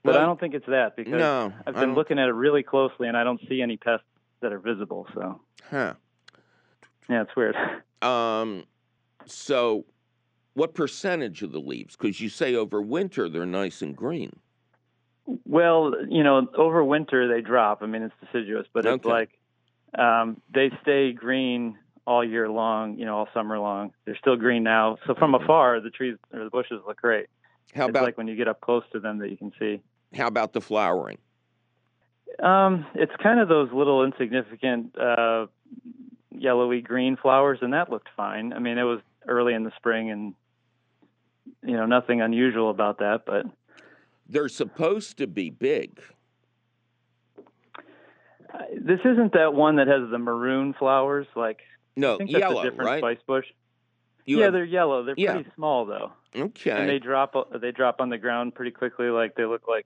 [0.04, 2.62] But Well, I don't think it's that because no, I've been looking at it really
[2.62, 4.06] closely, and I don't see any pests
[4.41, 5.08] that are visible.
[5.15, 5.95] So Huh.
[7.10, 7.56] yeah, it's weird.
[8.02, 8.65] Um,
[9.26, 9.86] so,
[10.54, 11.95] what percentage of the leaves?
[11.95, 14.32] Because you say over winter they're nice and green.
[15.26, 17.82] Well, you know, over winter they drop.
[17.82, 19.39] I mean, it's deciduous, but it's like
[19.98, 23.91] um, they stay green all year long, you know, all summer long.
[24.06, 24.98] They're still green now.
[25.08, 27.28] So from afar, the trees or the bushes look great.
[27.74, 29.82] How it's about like when you get up close to them that you can see.
[30.15, 31.18] how about the flowering?
[32.41, 35.48] Um, it's kind of those little insignificant uh,
[36.32, 38.54] yellowy green flowers, and that looked fine.
[38.54, 40.34] I mean, it was early in the spring, and
[41.63, 43.22] you know, nothing unusual about that.
[43.26, 43.46] But
[44.30, 46.00] They're supposed to be big.
[47.38, 51.28] uh, this isn't that one that has the maroon flowers.
[51.36, 51.60] Like
[51.95, 52.99] No, that's yellow, different right?
[52.99, 53.45] spice bush.
[54.25, 55.03] You yeah, have- they're yellow.
[55.03, 55.34] They're Yeah.
[55.36, 56.71] pretty small though, Okay.
[56.71, 59.08] and they drop they drop on the ground pretty quickly.
[59.10, 59.86] Like they look like,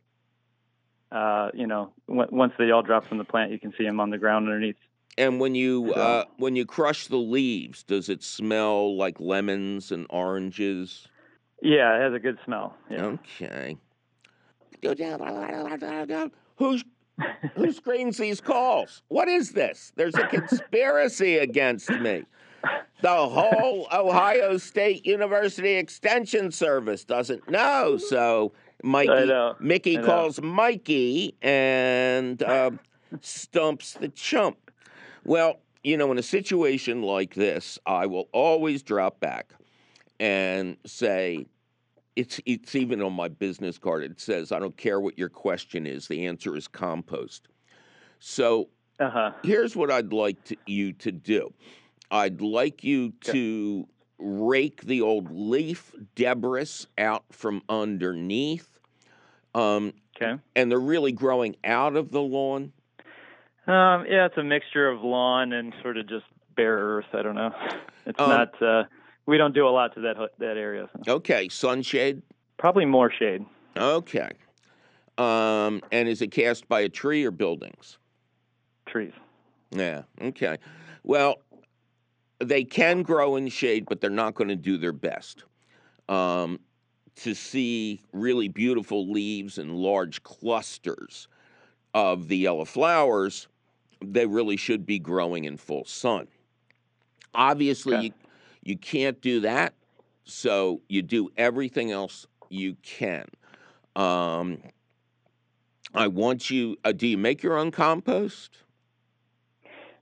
[1.12, 4.00] uh, you know, w- once they all drop from the plant, you can see them
[4.00, 4.78] on the ground underneath.
[5.18, 9.92] And when you So- uh, when you crush the leaves, does it smell like lemons
[9.92, 11.08] and oranges?
[11.62, 12.78] Yeah, it has a good smell.
[12.90, 13.06] Yeah.
[13.06, 13.78] Okay.
[16.58, 16.84] Who's
[17.56, 19.02] who screens these calls?
[19.08, 19.92] What is this?
[19.96, 22.24] There's a conspiracy against me.
[23.02, 27.98] The whole Ohio State University Extension Service doesn't know.
[27.98, 28.52] So
[28.84, 29.56] Mikey, know.
[29.60, 32.72] Mickey calls Mikey and uh,
[33.22, 34.72] stumps the chump.
[35.24, 39.54] Well, you know, in a situation like this, I will always drop back
[40.20, 41.46] and say,
[42.20, 44.04] it's it's even on my business card.
[44.04, 46.08] It says, "I don't care what your question is.
[46.08, 47.48] The answer is compost."
[48.20, 49.32] So Uh huh.
[49.44, 51.54] here's what I'd like to, you to do.
[52.12, 58.80] I'd like you to rake the old leaf debris out from underneath,
[59.56, 60.42] um, Okay.
[60.56, 62.74] and they're really growing out of the lawn.
[63.68, 67.06] Um, yeah, it's a mixture of lawn and sort of just bare earth.
[67.14, 67.52] I don't know.
[68.06, 68.62] It's Um, not.
[68.62, 68.84] Uh,
[69.30, 70.90] we don't do a lot to that that area.
[71.06, 71.14] so.
[71.16, 72.22] Okay, sunshade.
[72.58, 73.46] Probably more shade.
[73.78, 74.30] Okay,
[75.18, 77.98] um, and is it cast by a tree or buildings?
[78.88, 79.14] Trees.
[79.72, 80.02] Yeah.
[80.22, 80.58] Okay.
[81.04, 81.36] Well,
[82.40, 85.44] they can grow in shade, but they're not going to do their best.
[86.10, 86.60] Um,
[87.18, 91.28] to see really beautiful leaves and large clusters
[91.94, 93.48] of the yellow flowers,
[94.04, 96.28] they really should be growing in full sun.
[97.36, 98.06] Obviously, Okay.
[98.06, 98.14] you,
[98.64, 99.74] you can't do that,
[100.24, 103.26] so you do everything else you can.
[103.96, 104.60] Um,
[105.94, 106.78] I want you.
[106.84, 108.58] Uh, do you make your own compost?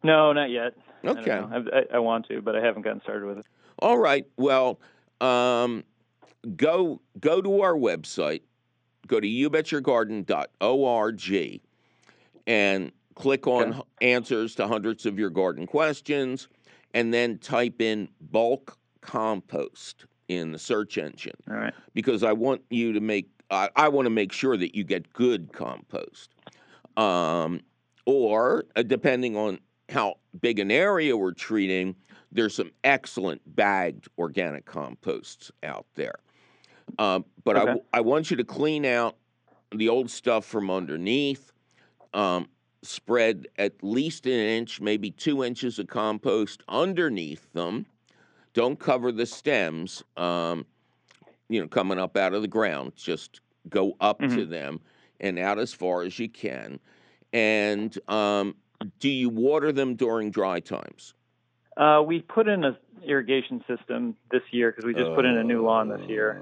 [0.03, 0.73] No, not yet.
[1.05, 1.31] Okay.
[1.31, 3.45] I, I, I want to, but I haven't gotten started with it.
[3.79, 4.25] All right.
[4.37, 4.79] Well,
[5.21, 5.83] um,
[6.55, 8.41] go go to our website.
[9.07, 11.61] Go to youbetyourgarden.org
[12.45, 13.81] and click on Okay.
[14.01, 16.49] answers to hundreds of your garden questions,
[16.93, 21.73] and then type in bulk compost in the search engine All right.
[21.93, 23.30] because I want you to make.
[23.50, 26.36] I, I want to make sure that you get good compost.
[26.97, 27.62] Um,
[28.06, 31.95] or uh, depending on how big an area we're treating,
[32.32, 36.15] there's some excellent bagged organic composts out there.
[37.00, 37.71] Um, but I Okay.
[37.71, 39.17] w I, want you to clean out
[39.73, 41.52] the old stuff from underneath.
[42.13, 42.50] Um,
[42.88, 47.86] spread at least an inch, maybe two inches of compost underneath them.
[48.54, 50.04] Don't cover the stems.
[50.15, 50.65] Um,
[51.50, 52.93] you know, coming up out of the ground.
[52.95, 54.80] Just go up to them
[55.19, 56.80] and out as far as you can.
[57.34, 58.56] And um,
[59.00, 61.13] do you water them during dry times?
[61.76, 65.43] Uh, we put in a irrigation system this year because we just put in a
[65.43, 66.41] new lawn this year,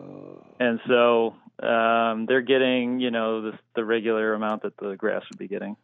[0.59, 5.37] and so um, they're getting you know the, the regular amount that the grass would
[5.37, 5.75] be getting.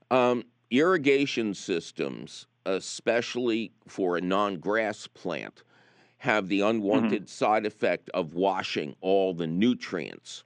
[0.09, 5.63] Um, irrigation systems, especially for a non-grass plant,
[6.19, 10.43] have the unwanted side effect of washing all the nutrients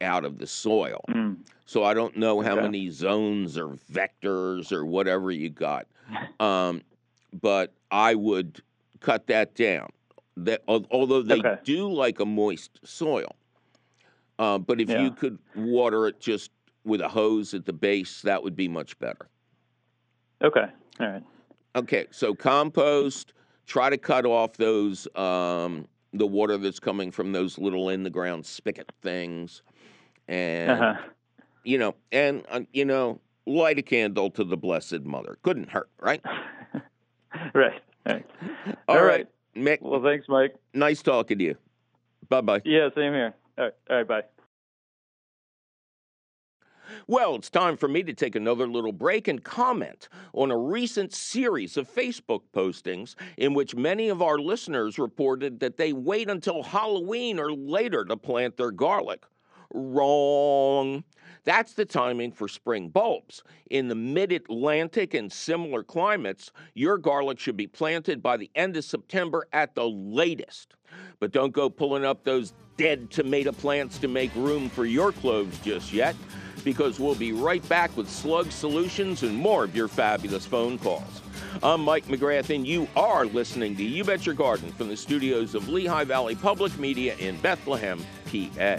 [0.00, 1.04] out of the soil.
[1.08, 1.44] Mm.
[1.66, 2.56] So I don't know how Okay.
[2.56, 5.88] many zones or vectors or whatever you got,
[6.40, 6.82] um,
[7.32, 8.62] but I would
[9.00, 9.90] cut that down.
[10.36, 11.56] That although they Okay.
[11.64, 13.36] do like a moist soil,
[14.38, 14.96] uh, but if Yeah.
[14.96, 16.50] you could water it just
[16.86, 19.28] with a hose at the base, that would be much better.
[20.42, 20.66] Okay.
[21.00, 21.22] All right.
[21.74, 23.32] Okay, so compost.
[23.66, 28.10] Try to cut off those um, the water that's coming from those little in the
[28.10, 29.62] ground spigot things,
[30.28, 30.94] and Uh-huh.
[31.64, 35.36] you know, and uh, you know, light a candle to the Blessed Mother.
[35.42, 36.22] Couldn't hurt, right?
[37.54, 37.82] right.
[38.06, 38.26] All right.
[38.88, 39.64] All All right, right.
[39.64, 39.82] Mick.
[39.82, 40.54] Well, thanks, Mike.
[40.72, 41.56] nice talking to you.
[42.28, 42.62] Bye bye.
[42.64, 43.34] Yeah, same here.
[43.58, 43.74] All right.
[43.90, 44.08] All right.
[44.08, 44.22] Bye.
[47.06, 51.12] Well, it's time for me to take another little break and comment on a recent
[51.12, 56.62] series of Facebook postings in which many of our listeners reported that they wait until
[56.62, 59.24] Halloween or later to plant their garlic.
[59.72, 61.04] Wrong.
[61.44, 63.44] That's the timing for spring bulbs.
[63.70, 68.76] In the mid Atlantic and similar climates, your garlic should be planted by the end
[68.76, 70.74] of September at the latest.
[71.20, 75.58] But don't go pulling up those dead tomato plants to make room for your cloves
[75.60, 76.16] just yet,
[76.66, 81.22] because we'll be right back with slug solutions and more of your fabulous phone calls.
[81.62, 85.54] I'm Mike McGrath, and you are listening to You Bet Your Garden from the studios
[85.54, 88.78] of Lehigh Valley Public Media in Bethlehem, PA.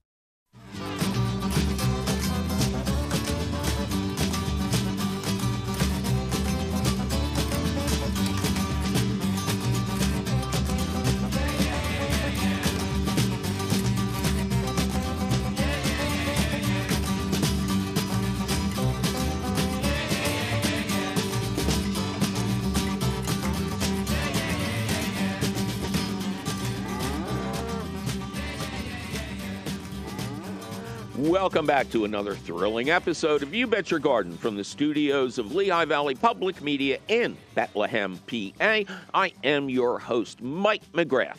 [31.31, 35.55] Welcome back to another thrilling episode of You Bet Your Garden from the studios of
[35.55, 38.81] Lehigh Valley Public Media in Bethlehem, PA.
[39.13, 41.37] I am your host, Mike McGrath.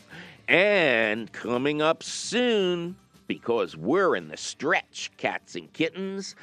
[0.48, 6.36] And coming up soon, because we're in the stretch, cats and kittens,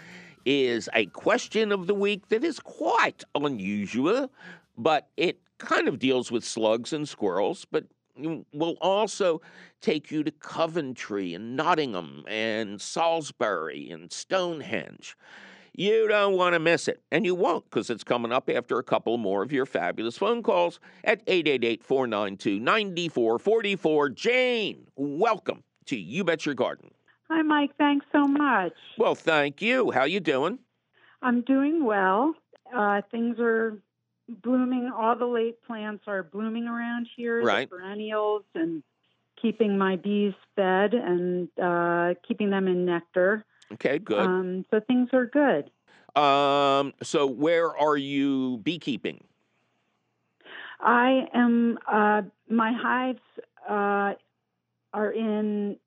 [0.46, 4.30] is a question of the week that is quite unusual,
[4.78, 7.86] but it kind of deals with slugs and squirrels, but
[8.54, 9.42] will also
[9.82, 15.16] take you to Coventry and Nottingham and Salisbury and Stonehenge.
[15.74, 18.84] You don't want to miss it, and you won't because it's coming up after a
[18.84, 24.10] couple more of your fabulous phone calls at 888 492 9444.
[24.10, 26.92] Jane, welcome to You Bet Your Garden.
[27.30, 27.72] Hi, Mike.
[27.78, 28.74] Thanks so much.
[28.98, 29.92] Well, thank you.
[29.92, 30.60] How you doing?
[31.22, 32.34] I'm doing well.
[32.76, 33.78] Uh, things are
[34.30, 34.92] blooming.
[34.96, 37.44] All the late plants are blooming around here.
[37.44, 37.70] Right.
[37.70, 38.84] The perennials and
[39.42, 43.46] keeping my bees fed and uh, keeping them in nectar.
[43.74, 44.20] Okay, good.
[44.20, 45.70] Um, so things are good.
[46.20, 49.24] Um, so where are you beekeeping?
[50.80, 51.78] I am.
[51.88, 53.20] Uh, my hives
[53.70, 54.14] uh,
[54.94, 55.78] are in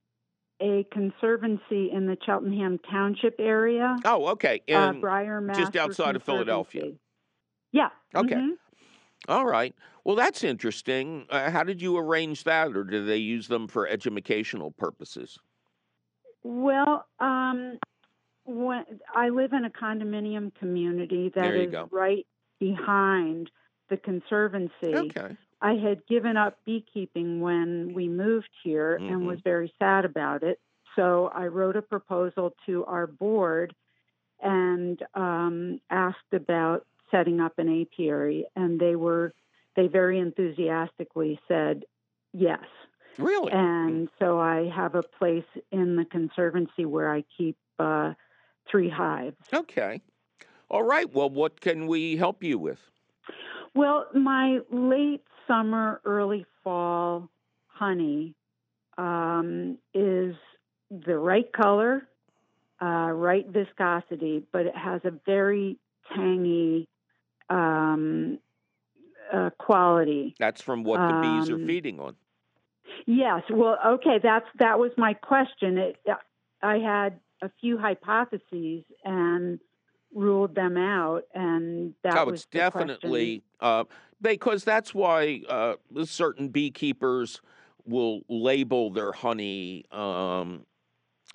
[0.61, 3.97] a conservancy in the Cheltenham Township area.
[4.05, 4.63] Oh, okay.
[4.71, 6.93] uh, In, Briar just outside of Philadelphia.
[7.73, 7.91] Yeah.
[8.15, 8.35] Okay.
[8.37, 8.57] mhm.
[9.29, 9.75] all right.
[10.05, 11.27] Well, that's interesting.
[11.31, 15.39] Uh, how did you arrange that, or do they use them for educational purposes?
[16.43, 17.79] Well, um,
[18.45, 21.89] when I live in a condominium community that is go.
[21.93, 22.27] right
[22.59, 23.51] behind
[23.89, 24.95] the conservancy.
[24.95, 25.37] Okay.
[25.61, 29.13] I had given up beekeeping when we moved here Mhm.
[29.13, 30.61] and was very sad about it.
[30.97, 33.75] So I wrote a proposal to our board
[34.41, 39.33] and um, asked about setting up an apiary, and they were
[39.77, 41.85] they very enthusiastically said
[42.33, 42.65] yes.
[43.19, 43.53] Really?
[43.53, 48.15] And so I have a place in the conservancy where I keep uh,
[48.71, 49.37] three hives.
[49.53, 50.01] Okay.
[50.71, 51.13] All right.
[51.13, 52.81] Well, what can we help you with?
[53.75, 57.29] Well, my late summer, early fall
[57.67, 58.35] honey
[58.97, 60.35] um, is
[60.91, 62.09] the right color,
[62.81, 65.79] uh, right viscosity, but it has a very
[66.15, 66.89] tangy
[67.53, 68.39] um,
[69.33, 70.35] uh, quality.
[70.39, 72.17] That's from what the bees are Um, feeding on.
[73.07, 73.43] Yes.
[73.51, 74.19] Well, okay.
[74.23, 75.79] That's that was my question.
[75.79, 75.97] It,
[76.63, 79.59] I had a few hypotheses and
[80.15, 83.85] ruled them out, and that oh, was definitely uh,
[84.21, 85.75] because that's why uh,
[86.05, 87.41] certain beekeepers
[87.85, 90.65] will label their honey, um,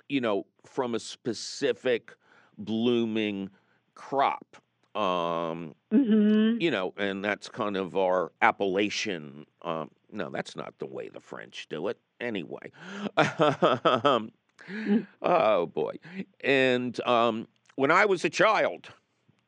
[0.08, 2.14] you know, from a specific
[2.56, 3.50] blooming
[3.94, 4.56] crop.
[4.98, 6.60] Um, Mhm.
[6.60, 9.46] you know, and that's kind of our appellation.
[9.62, 11.98] Um, no, that's not the way the French do it.
[12.20, 12.72] Anyway,
[13.16, 14.32] um,
[14.68, 15.06] Mm.
[15.22, 15.94] oh boy.
[16.40, 17.46] And um,
[17.76, 18.88] when I was a child,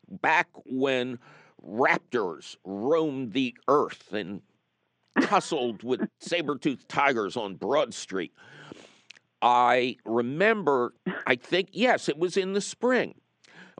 [0.08, 1.18] back when
[1.62, 4.40] raptors roamed the earth and
[5.20, 8.32] tussled with saber-toothed tigers on Broad Street,
[9.42, 10.94] I remember,
[11.26, 13.19] I think, yes, it was in the spring.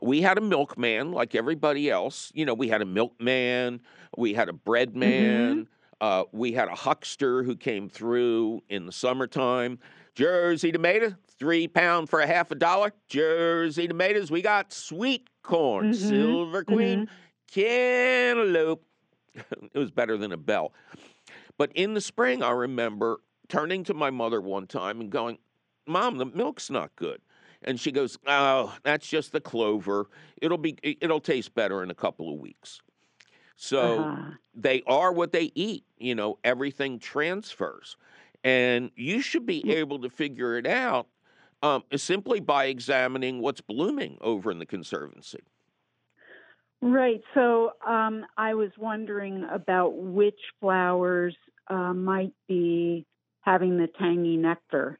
[0.01, 2.31] We had a milkman like everybody else.
[2.33, 3.81] You know, we had a milkman,
[4.17, 5.67] we had a bread man,
[6.01, 9.77] Uh, we had a huckster who came through in the summertime.
[10.15, 12.91] Jersey tomato, three pound for a half a dollar.
[13.07, 14.31] Jersey tomatoes.
[14.31, 17.07] We got sweet corn, Mhm, silver queen,
[17.51, 18.83] cantaloupe.
[19.35, 20.73] it was better than a bell.
[21.57, 25.37] But in the spring, I remember turning to my mother one time and going,
[25.85, 27.21] "Mom, the milk's not good."
[27.63, 30.07] And she goes, "Oh, that's just the clover.
[30.41, 32.81] It'll be it'll taste better in a couple of weeks."
[33.55, 34.31] So Uh-huh.
[34.53, 35.85] they are what they eat.
[35.97, 37.97] You know, everything transfers.
[38.43, 41.07] And you should be able to figure it out
[41.61, 45.43] um, simply by examining what's blooming over in the Conservancy.
[46.81, 47.21] Right.
[47.35, 51.35] So um, I was wondering about which flowers
[51.67, 53.05] uh, might be
[53.41, 54.99] having the tangy nectar.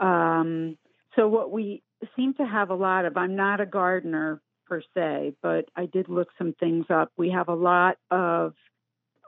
[0.00, 0.76] Um,
[1.16, 1.82] so what we
[2.16, 6.08] seem to have a lot of, I'm not a gardener per se, but I did
[6.08, 7.12] look some things up.
[7.16, 8.54] We have a lot of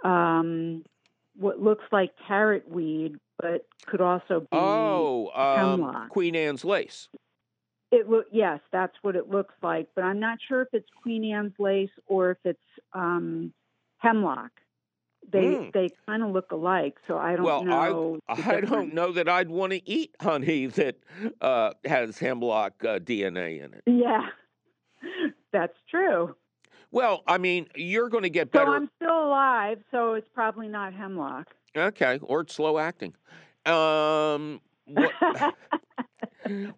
[0.05, 0.85] um,
[1.37, 4.47] what looks like carrot weed, but could also be.
[4.53, 6.09] Oh, um.
[6.11, 7.09] Queen Anne's lace.
[7.91, 11.25] It look yes, that's what it looks like, but I'm not sure if it's Queen
[11.31, 12.59] Anne's lace or if it's
[12.95, 13.53] um,
[13.99, 14.51] hemlock.
[15.31, 15.73] They Mm.
[15.73, 18.19] they kind of look alike, so I don't Well, know.
[18.29, 20.97] I, I don't know that I'd want to eat honey that
[21.41, 23.83] uh, has hemlock uh, DNA in it.
[23.87, 24.29] Yeah,
[25.53, 26.35] that's true.
[26.91, 28.67] Well, I mean, you're going to get better.
[28.67, 28.73] So.
[28.75, 31.55] I'm still alive, so it's probably not hemlock.
[31.75, 33.15] Okay, or it's slow acting.
[33.65, 35.13] Um, what,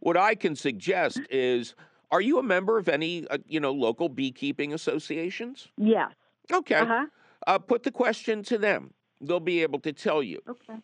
[0.01, 1.75] what I can suggest is,
[2.13, 5.69] are you a member of any, uh, you know, local beekeeping associations?
[5.77, 6.13] yes.
[6.53, 7.07] Okay, Uh huh.
[7.47, 8.95] Uh, put the question to them.
[9.21, 10.41] They'll be able to tell you.
[10.49, 10.81] Okay.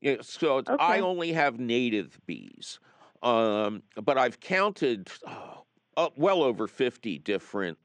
[0.00, 2.78] Yeah, so it's- I only have native bees,
[3.22, 5.64] um, but I've counted oh,
[5.96, 7.78] uh, well over 50 different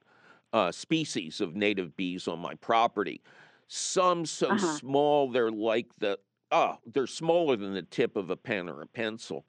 [0.53, 3.21] uh, species of native bees on my property.
[3.67, 4.79] Some so Uh-huh.
[4.79, 6.19] small they're like the
[6.51, 9.45] oh, they're smaller than the tip of a pen or a pencil.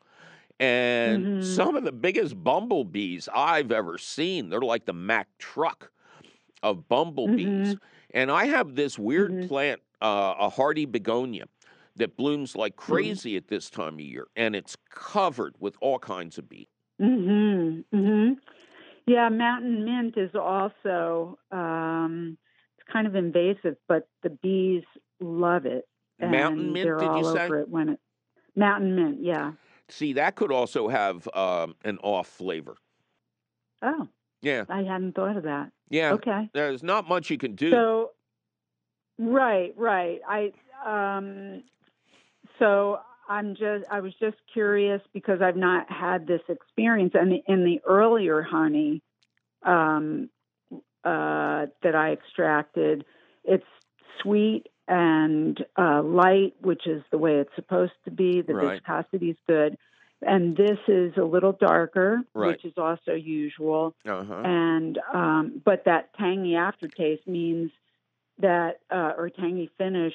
[0.61, 1.43] And Mhm.
[1.43, 5.93] some of the biggest bumblebees I've ever seen, they're like the Mack truck
[6.62, 7.77] of bumblebees.
[8.15, 9.43] And I have this weird Mhm.
[9.43, 11.47] plant, uh, a hardy begonia,
[11.97, 13.15] that blooms like Mm-hmm.
[13.15, 16.69] crazy at this time of year, and it's covered with all kinds of bees.
[17.01, 17.97] Mm-hmm.
[17.97, 18.33] Mm-hmm.
[19.07, 22.39] Yeah, mountain mint is also um,
[22.79, 24.85] it's kind of invasive, but the bees
[25.21, 25.87] love it.
[26.19, 27.55] Mountain and mint, they're did you all say?
[27.55, 28.01] over it when it
[28.57, 29.23] mountain mint.
[29.23, 29.53] Yeah.
[29.89, 32.77] See, that could also have um, an off flavor.
[33.83, 34.09] Oh,
[34.45, 35.71] Yeah, I hadn't thought of that.
[35.89, 36.13] yeah.
[36.13, 36.51] Okay.
[36.53, 37.71] There's not much you can do.
[37.71, 38.11] So,
[39.19, 40.21] right, right.
[40.29, 40.53] I
[40.85, 41.63] um,
[42.59, 47.65] so I'm just I was just curious because I've not had this experience, and in
[47.65, 49.03] the earlier honey
[49.63, 50.29] um,
[51.05, 53.05] uh, that I extracted,
[53.45, 53.65] it's
[54.23, 58.43] sweet and uh, light, which is the way it's supposed to be.
[58.43, 58.81] The Right.
[58.81, 59.79] viscosity is good.
[60.27, 62.49] And this is a little darker, Right.
[62.49, 64.35] which is also usual uh-huh.
[64.45, 67.70] and um, but that tangy aftertaste means
[68.39, 70.14] that uh, or tangy finish.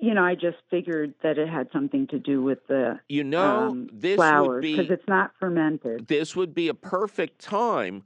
[0.00, 3.68] You know, I just figured that it had something to do with the You know,
[3.68, 6.06] um, this flowers because it's not fermented.
[6.06, 8.04] this would be a perfect time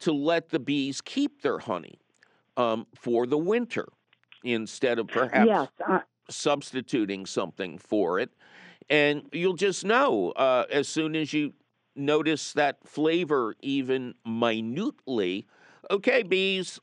[0.00, 1.98] to let the bees keep their honey
[2.56, 3.86] um, for the winter
[4.42, 8.30] instead of perhaps yes, uh, substituting something for it.
[8.90, 11.54] And you'll just know uh, as soon as you
[11.94, 15.46] notice that flavor, even minutely.
[15.90, 16.80] Okay, bees,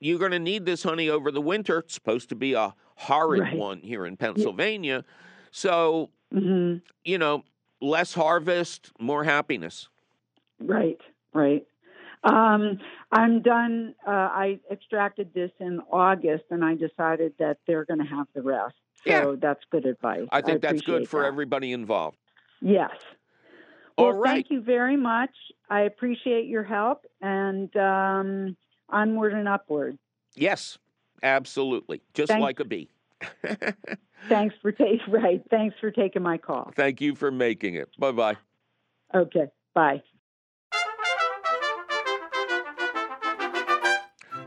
[0.00, 1.78] you're going to need this honey over the winter.
[1.78, 3.56] It's supposed to be a horrid Right.
[3.56, 5.04] one here in Pennsylvania.
[5.50, 7.44] So, hmm you know,
[7.80, 9.88] less harvest, more happiness.
[10.60, 11.00] right,
[11.32, 11.66] right.
[12.24, 12.78] Um,
[13.12, 13.94] I'm done.
[14.06, 18.42] Uh, I extracted this in August, and I decided that they're going to have the
[18.42, 18.74] rest.
[19.04, 19.34] So Yeah.
[19.40, 20.26] that's good advice.
[20.32, 21.26] I think that's good for that.
[21.28, 22.18] everybody involved.
[22.60, 22.90] Yes.
[23.96, 24.30] All Well, right.
[24.34, 25.30] thank you very much.
[25.70, 28.56] I appreciate your help and um,
[28.88, 29.98] onward and upward.
[30.34, 30.78] Yes,
[31.22, 32.02] absolutely.
[32.14, 32.90] Just Thank- like a bee.
[34.28, 35.42] Thanks for taking right.
[35.50, 36.72] Thanks for taking my call.
[36.76, 37.88] Thank you for making it.
[37.98, 38.36] Bye bye.
[39.14, 39.46] Okay.
[39.74, 40.02] Bye.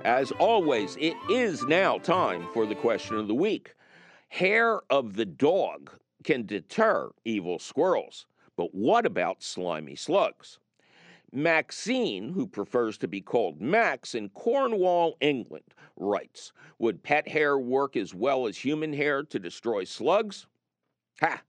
[0.06, 3.76] As always, it is now time for the question of the week.
[4.30, 5.92] Hair of the dog
[6.24, 8.26] can deter evil squirrels,
[8.56, 10.58] but what about slimy slugs?
[11.34, 17.98] Maxine, who prefers to be called Max in Cornwall, England, writes Would pet hair work
[17.98, 20.48] as well as human hair to destroy slugs?
[21.20, 21.42] Ha!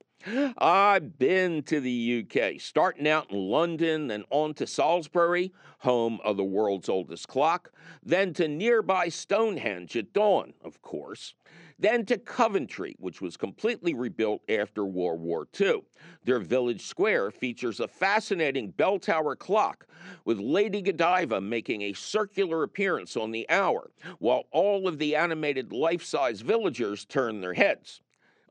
[0.59, 6.37] I've been to the UK, starting out in London, and on to Salisbury, home of
[6.37, 11.35] the world's oldest clock, then to nearby Stonehenge at dawn, of course.
[11.79, 15.85] Then to Coventry, which was completely rebuilt after World War II.
[16.25, 19.87] Their village square features a fascinating bell tower clock,
[20.27, 25.73] with Lady Godiva making a circular appearance on the hour, while all of the animated
[25.73, 28.03] life size villagers turn their heads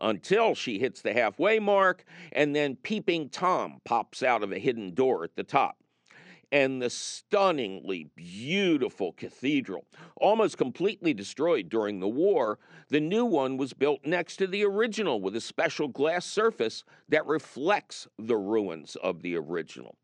[0.02, 4.94] until she hits the halfway mark, and then Peeping Tom pops out of a hidden
[4.94, 5.78] door at the top.
[6.52, 9.86] And the stunningly beautiful cathedral,
[10.16, 12.58] almost completely destroyed during the war,
[12.90, 17.28] the new one was built next to the original with a special glass surface that
[17.28, 19.96] reflects the ruins of the original.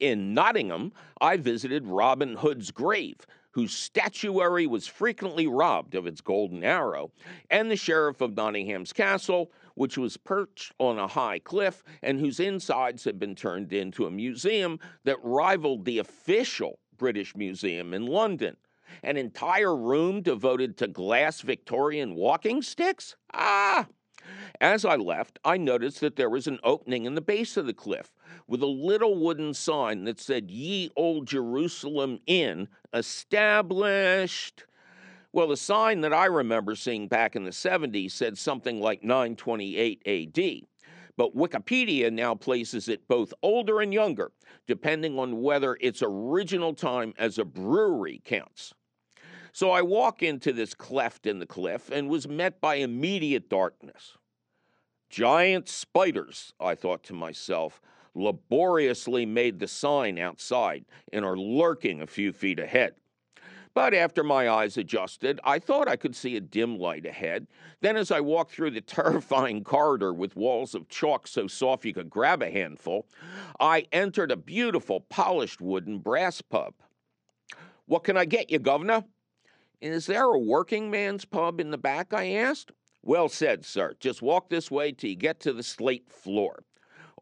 [0.00, 6.62] In Nottingham, I visited Robin Hood's grave, whose statuary was frequently robbed of its golden
[6.62, 7.10] arrow,
[7.50, 12.40] and the sheriff of Nottingham's castle, which was perched on a high cliff and whose
[12.40, 18.56] insides had been turned into a museum that rivaled the official British Museum in London.
[19.02, 23.16] An entire room devoted to glass Victorian walking sticks?
[23.32, 23.86] Ah!
[24.60, 27.72] As I left, I noticed that there was an opening in the base of the
[27.72, 28.12] cliff
[28.46, 34.64] with a little wooden sign that said, Ye Old Jerusalem Inn, established.
[35.32, 40.02] Well, the sign that I remember seeing back in the 70s said something like 928
[40.06, 40.66] AD,
[41.16, 44.32] but Wikipedia now places it both older and younger,
[44.66, 48.74] depending on whether its original time as a brewery counts.
[49.52, 54.16] So I walk into this cleft in the cliff and was met by immediate darkness.
[55.10, 57.82] Giant spiders, I thought to myself,
[58.14, 62.94] laboriously made the sign outside and are lurking a few feet ahead.
[63.74, 67.48] But after my eyes adjusted, I thought I could see a dim light ahead.
[67.80, 71.92] Then, as I walked through the terrifying corridor with walls of chalk so soft you
[71.92, 73.06] could grab a handful,
[73.58, 76.74] I entered a beautiful polished wooden brass pub.
[77.86, 79.04] What can I get you, Governor?
[79.80, 82.12] Is there a working man's pub in the back?
[82.12, 82.70] I asked.
[83.02, 83.94] Well said, sir.
[83.98, 86.64] Just walk this way till you get to the slate floor.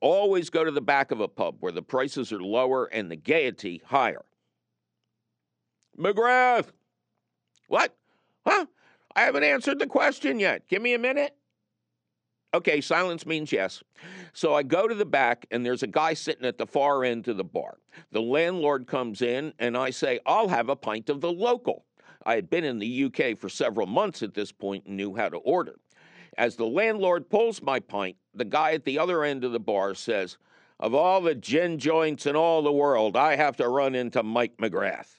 [0.00, 3.16] Always go to the back of a pub where the prices are lower and the
[3.16, 4.24] gaiety higher.
[5.98, 6.68] McGrath!
[7.68, 7.96] What?
[8.46, 8.66] Huh?
[9.14, 10.68] I haven't answered the question yet.
[10.68, 11.34] Give me a minute.
[12.54, 13.82] Okay, silence means yes.
[14.32, 17.28] So I go to the back, and there's a guy sitting at the far end
[17.28, 17.78] of the bar.
[18.10, 21.84] The landlord comes in, and I say, I'll have a pint of the local.
[22.24, 25.28] I had been in the UK for several months at this point and knew how
[25.28, 25.76] to order.
[26.36, 29.94] As the landlord pulls my pint, the guy at the other end of the bar
[29.94, 30.38] says,
[30.78, 34.56] Of all the gin joints in all the world, I have to run into Mike
[34.58, 35.18] McGrath.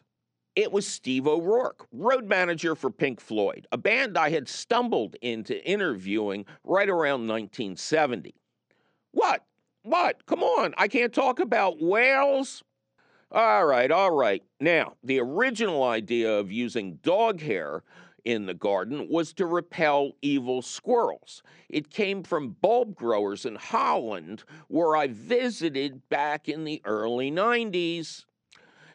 [0.56, 5.66] It was Steve O'Rourke, road manager for Pink Floyd, a band I had stumbled into
[5.66, 8.36] interviewing right around 1970.
[9.12, 9.45] What?
[9.84, 10.26] What?
[10.26, 12.64] Come on, I can't talk about whales.
[13.32, 14.43] All right, all right.
[14.59, 17.84] Now, the original idea of using dog hair
[18.25, 21.43] in the garden was to repel evil squirrels.
[21.69, 28.25] It came from bulb growers in Holland, where I visited back in the early 90s.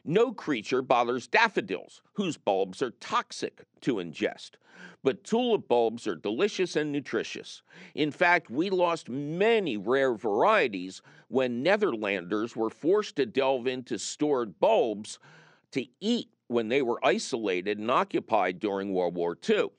[0.04, 4.52] No creature bothers daffodils, whose bulbs are toxic to ingest.
[5.02, 7.62] But tulip bulbs are delicious and nutritious.
[7.94, 14.60] In fact, we lost many rare varieties when Netherlanders were forced to delve into stored
[14.60, 15.18] bulbs
[15.72, 19.70] to eat when they were isolated and occupied during World War II.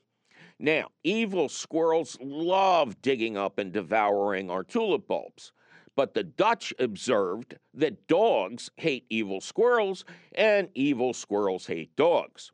[0.58, 5.52] Now, evil squirrels love digging up and devouring our tulip bulbs.
[5.96, 12.52] But the Dutch observed that dogs hate evil squirrels and evil squirrels hate dogs.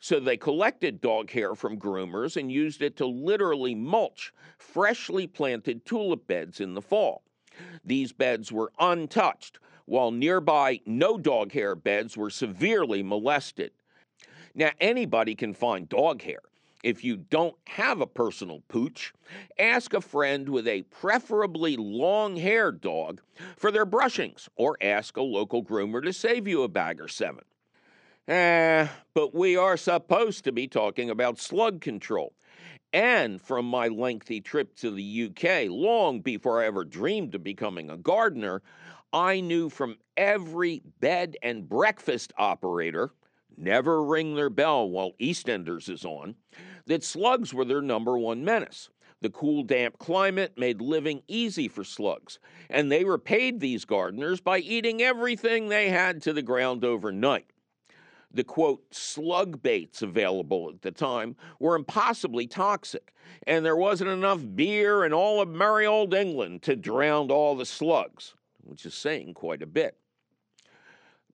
[0.00, 5.84] So they collected dog hair from groomers and used it to literally mulch freshly planted
[5.84, 7.22] tulip beds in the fall.
[7.84, 13.72] These beds were untouched, while nearby no dog hair beds were severely molested.
[14.54, 16.40] Now, anybody can find dog hair.
[16.82, 19.12] If you don't have a personal pooch,
[19.58, 23.20] ask a friend with a preferably long haired dog
[23.56, 27.44] for their brushings, or ask a local groomer to save you a bag or seven.
[28.28, 32.32] Eh, but we are supposed to be talking about slug control.
[32.92, 37.90] And from my lengthy trip to the UK, long before I ever dreamed of becoming
[37.90, 38.62] a gardener,
[39.12, 43.10] I knew from every bed and breakfast operator
[43.56, 46.34] never ring their bell while EastEnders is on,
[46.86, 48.90] that slugs were their number one menace.
[49.20, 52.38] The cool, damp climate made living easy for slugs,
[52.70, 57.46] and they repaid these gardeners by eating everything they had to the ground overnight.
[58.32, 63.12] The quote, slug baits available at the time were impossibly toxic,
[63.46, 67.66] and there wasn't enough beer in all of merry old England to drown all the
[67.66, 69.99] slugs, which is saying quite a bit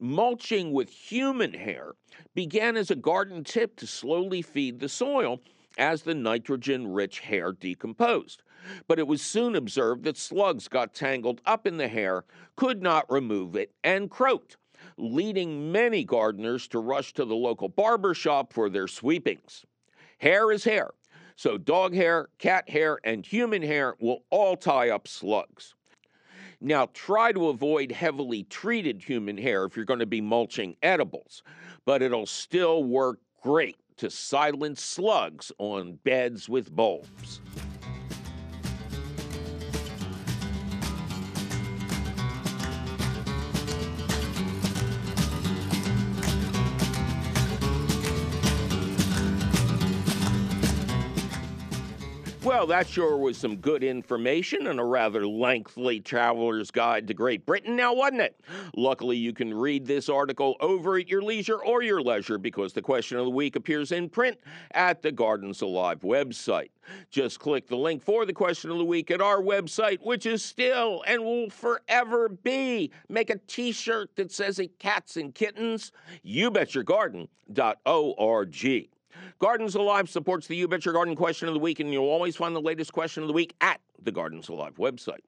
[0.01, 1.94] mulching with human hair
[2.34, 5.40] began as a garden tip to slowly feed the soil
[5.78, 8.42] as the nitrogen rich hair decomposed.
[8.88, 12.24] But it was soon observed that slugs got tangled up in the hair,
[12.57, 14.57] could not remove it, and croaked,
[14.97, 19.64] leading many gardeners to rush to the local barber shop for their sweepings.
[20.18, 20.90] Hair is hair,
[21.36, 25.76] so dog hair, cat hair, and human hair will all tie up slugs.
[26.61, 31.42] Now, try to avoid heavily treated human hair if you're going to be mulching edibles,
[31.84, 37.40] but it'll still work great to silence slugs on beds with bulbs.
[52.47, 57.44] Well, that sure was some good information and a rather lengthy traveler's guide to Great
[57.44, 58.40] Britain now, wasn't it?
[58.76, 62.80] Luckily, you can read this article over at your leisure or your leisure because the
[62.80, 64.38] question of the week appears in print
[64.70, 66.70] at the Gardens Alive website.
[67.11, 70.44] Just click the link for the question of the week at our website, which is
[70.44, 72.92] still and will forever be.
[73.09, 75.90] Make a t shirt that says it cats and kittens.
[76.24, 78.88] YouBetYourGarden.org.
[79.38, 82.36] Gardens Alive supports the You Bet Your Garden question of the week, and you'll always
[82.36, 85.20] find the latest question of the week at the Gardens Alive website.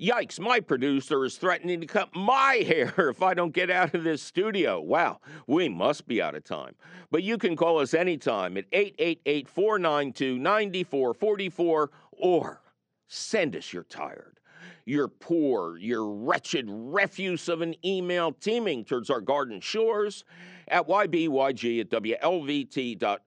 [0.00, 4.04] Yikes, my producer is threatening to cut my hair if I don't get out of
[4.04, 4.80] this studio.
[4.80, 6.74] Wow, we must be out of time.
[7.10, 12.62] But you can call us anytime at 888 492 9444 or
[13.08, 14.40] send us your tired,
[14.84, 20.24] your poor, your wretched refuse of an email teeming towards our garden shores
[20.68, 23.22] at ybyg at wlvt.org.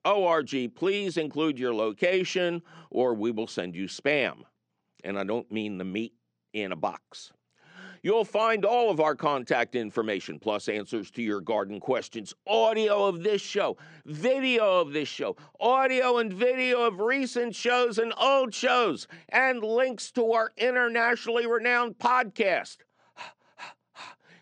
[0.76, 4.44] Please include your location or we will send you spam.
[5.04, 6.14] And I don't mean the meat
[6.54, 7.32] in a box.
[8.02, 13.24] You'll find all of our contact information, plus answers to your garden questions, audio of
[13.24, 13.76] this show,
[14.06, 20.12] video of this show, audio and video of recent shows and old shows, and links
[20.12, 22.78] to our internationally renowned podcast.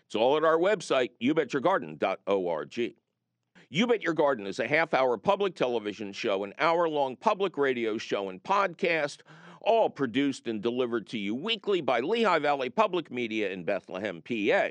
[0.08, 2.94] It's all at our website, youbetyourgarden.org.
[3.68, 7.58] You Bet Your Garden is a half hour public television show, an hour long public
[7.58, 9.18] radio show, and podcast,
[9.60, 14.68] all produced and delivered to you weekly by Lehigh Valley Public Media in Bethlehem, PA.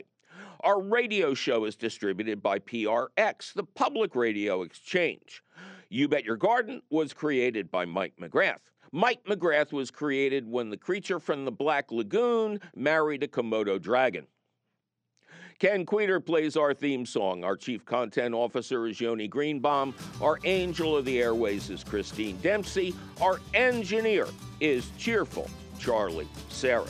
[0.62, 5.44] Our radio show is distributed by PRX, the Public Radio Exchange.
[5.90, 8.72] You Bet Your Garden was created by Mike McGrath.
[8.92, 14.26] Mike McGrath was created when the creature from the Black Lagoon married a Komodo dragon.
[15.60, 17.44] Ken Queter plays our theme song.
[17.44, 19.96] Our chief content officer is Yoni Greenbaum.
[20.22, 22.94] Our angel of the airways is Christine Dempsey.
[23.20, 24.28] Our engineer
[24.60, 25.50] is cheerful
[25.80, 26.86] Charlie Sarah.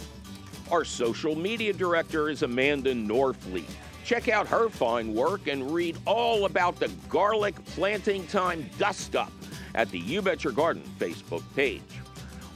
[0.70, 3.70] Our social media director is Amanda Norfleet.
[4.04, 9.32] Check out her fine work and read all about the garlic planting time dust up
[9.76, 11.82] at the You Bet Your Garden Facebook page.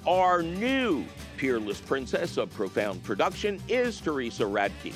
[0.06, 1.06] Our new
[1.38, 4.94] peerless princess of profound production is Teresa Radke.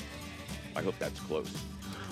[0.76, 1.50] I hope that's close.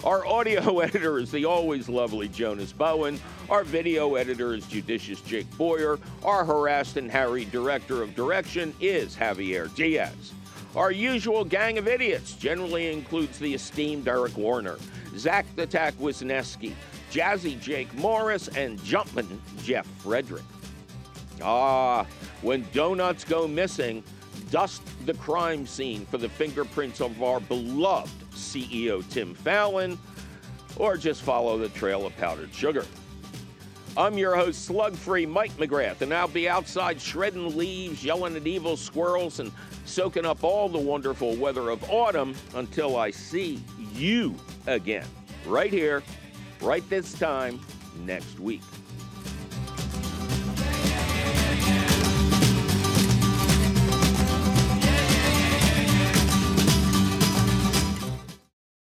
[0.05, 3.21] Our audio editor is the always lovely Jonas Bowen.
[3.51, 5.99] Our video editor is judicious Jake Boyer.
[6.25, 10.33] Our harassed and harried director of direction is Javier Diaz.
[10.75, 14.79] Our usual gang of idiots generally includes the esteemed Eric Warner,
[15.17, 16.73] Zach the Tack Wisniewski,
[17.13, 20.43] Jazzy Jake Morris, and Jumpman Jeff Frederick.
[21.43, 22.07] Ah,
[22.43, 24.03] when donuts go missing,
[24.51, 29.99] dust the crime scene for the fingerprints of our beloved CEO Tim Fallon,
[30.77, 32.85] or just follow the trail of powdered sugar.
[33.97, 38.47] I'm your host, slug free Mike McGrath, and I'll be outside shredding leaves, yelling at
[38.47, 39.53] evil squirrels, and
[39.85, 43.63] soaking up all the wonderful weather of autumn until I see
[43.93, 44.35] you
[44.67, 45.07] again,
[45.47, 46.03] right here,
[46.61, 47.61] right this time
[48.05, 48.63] next week.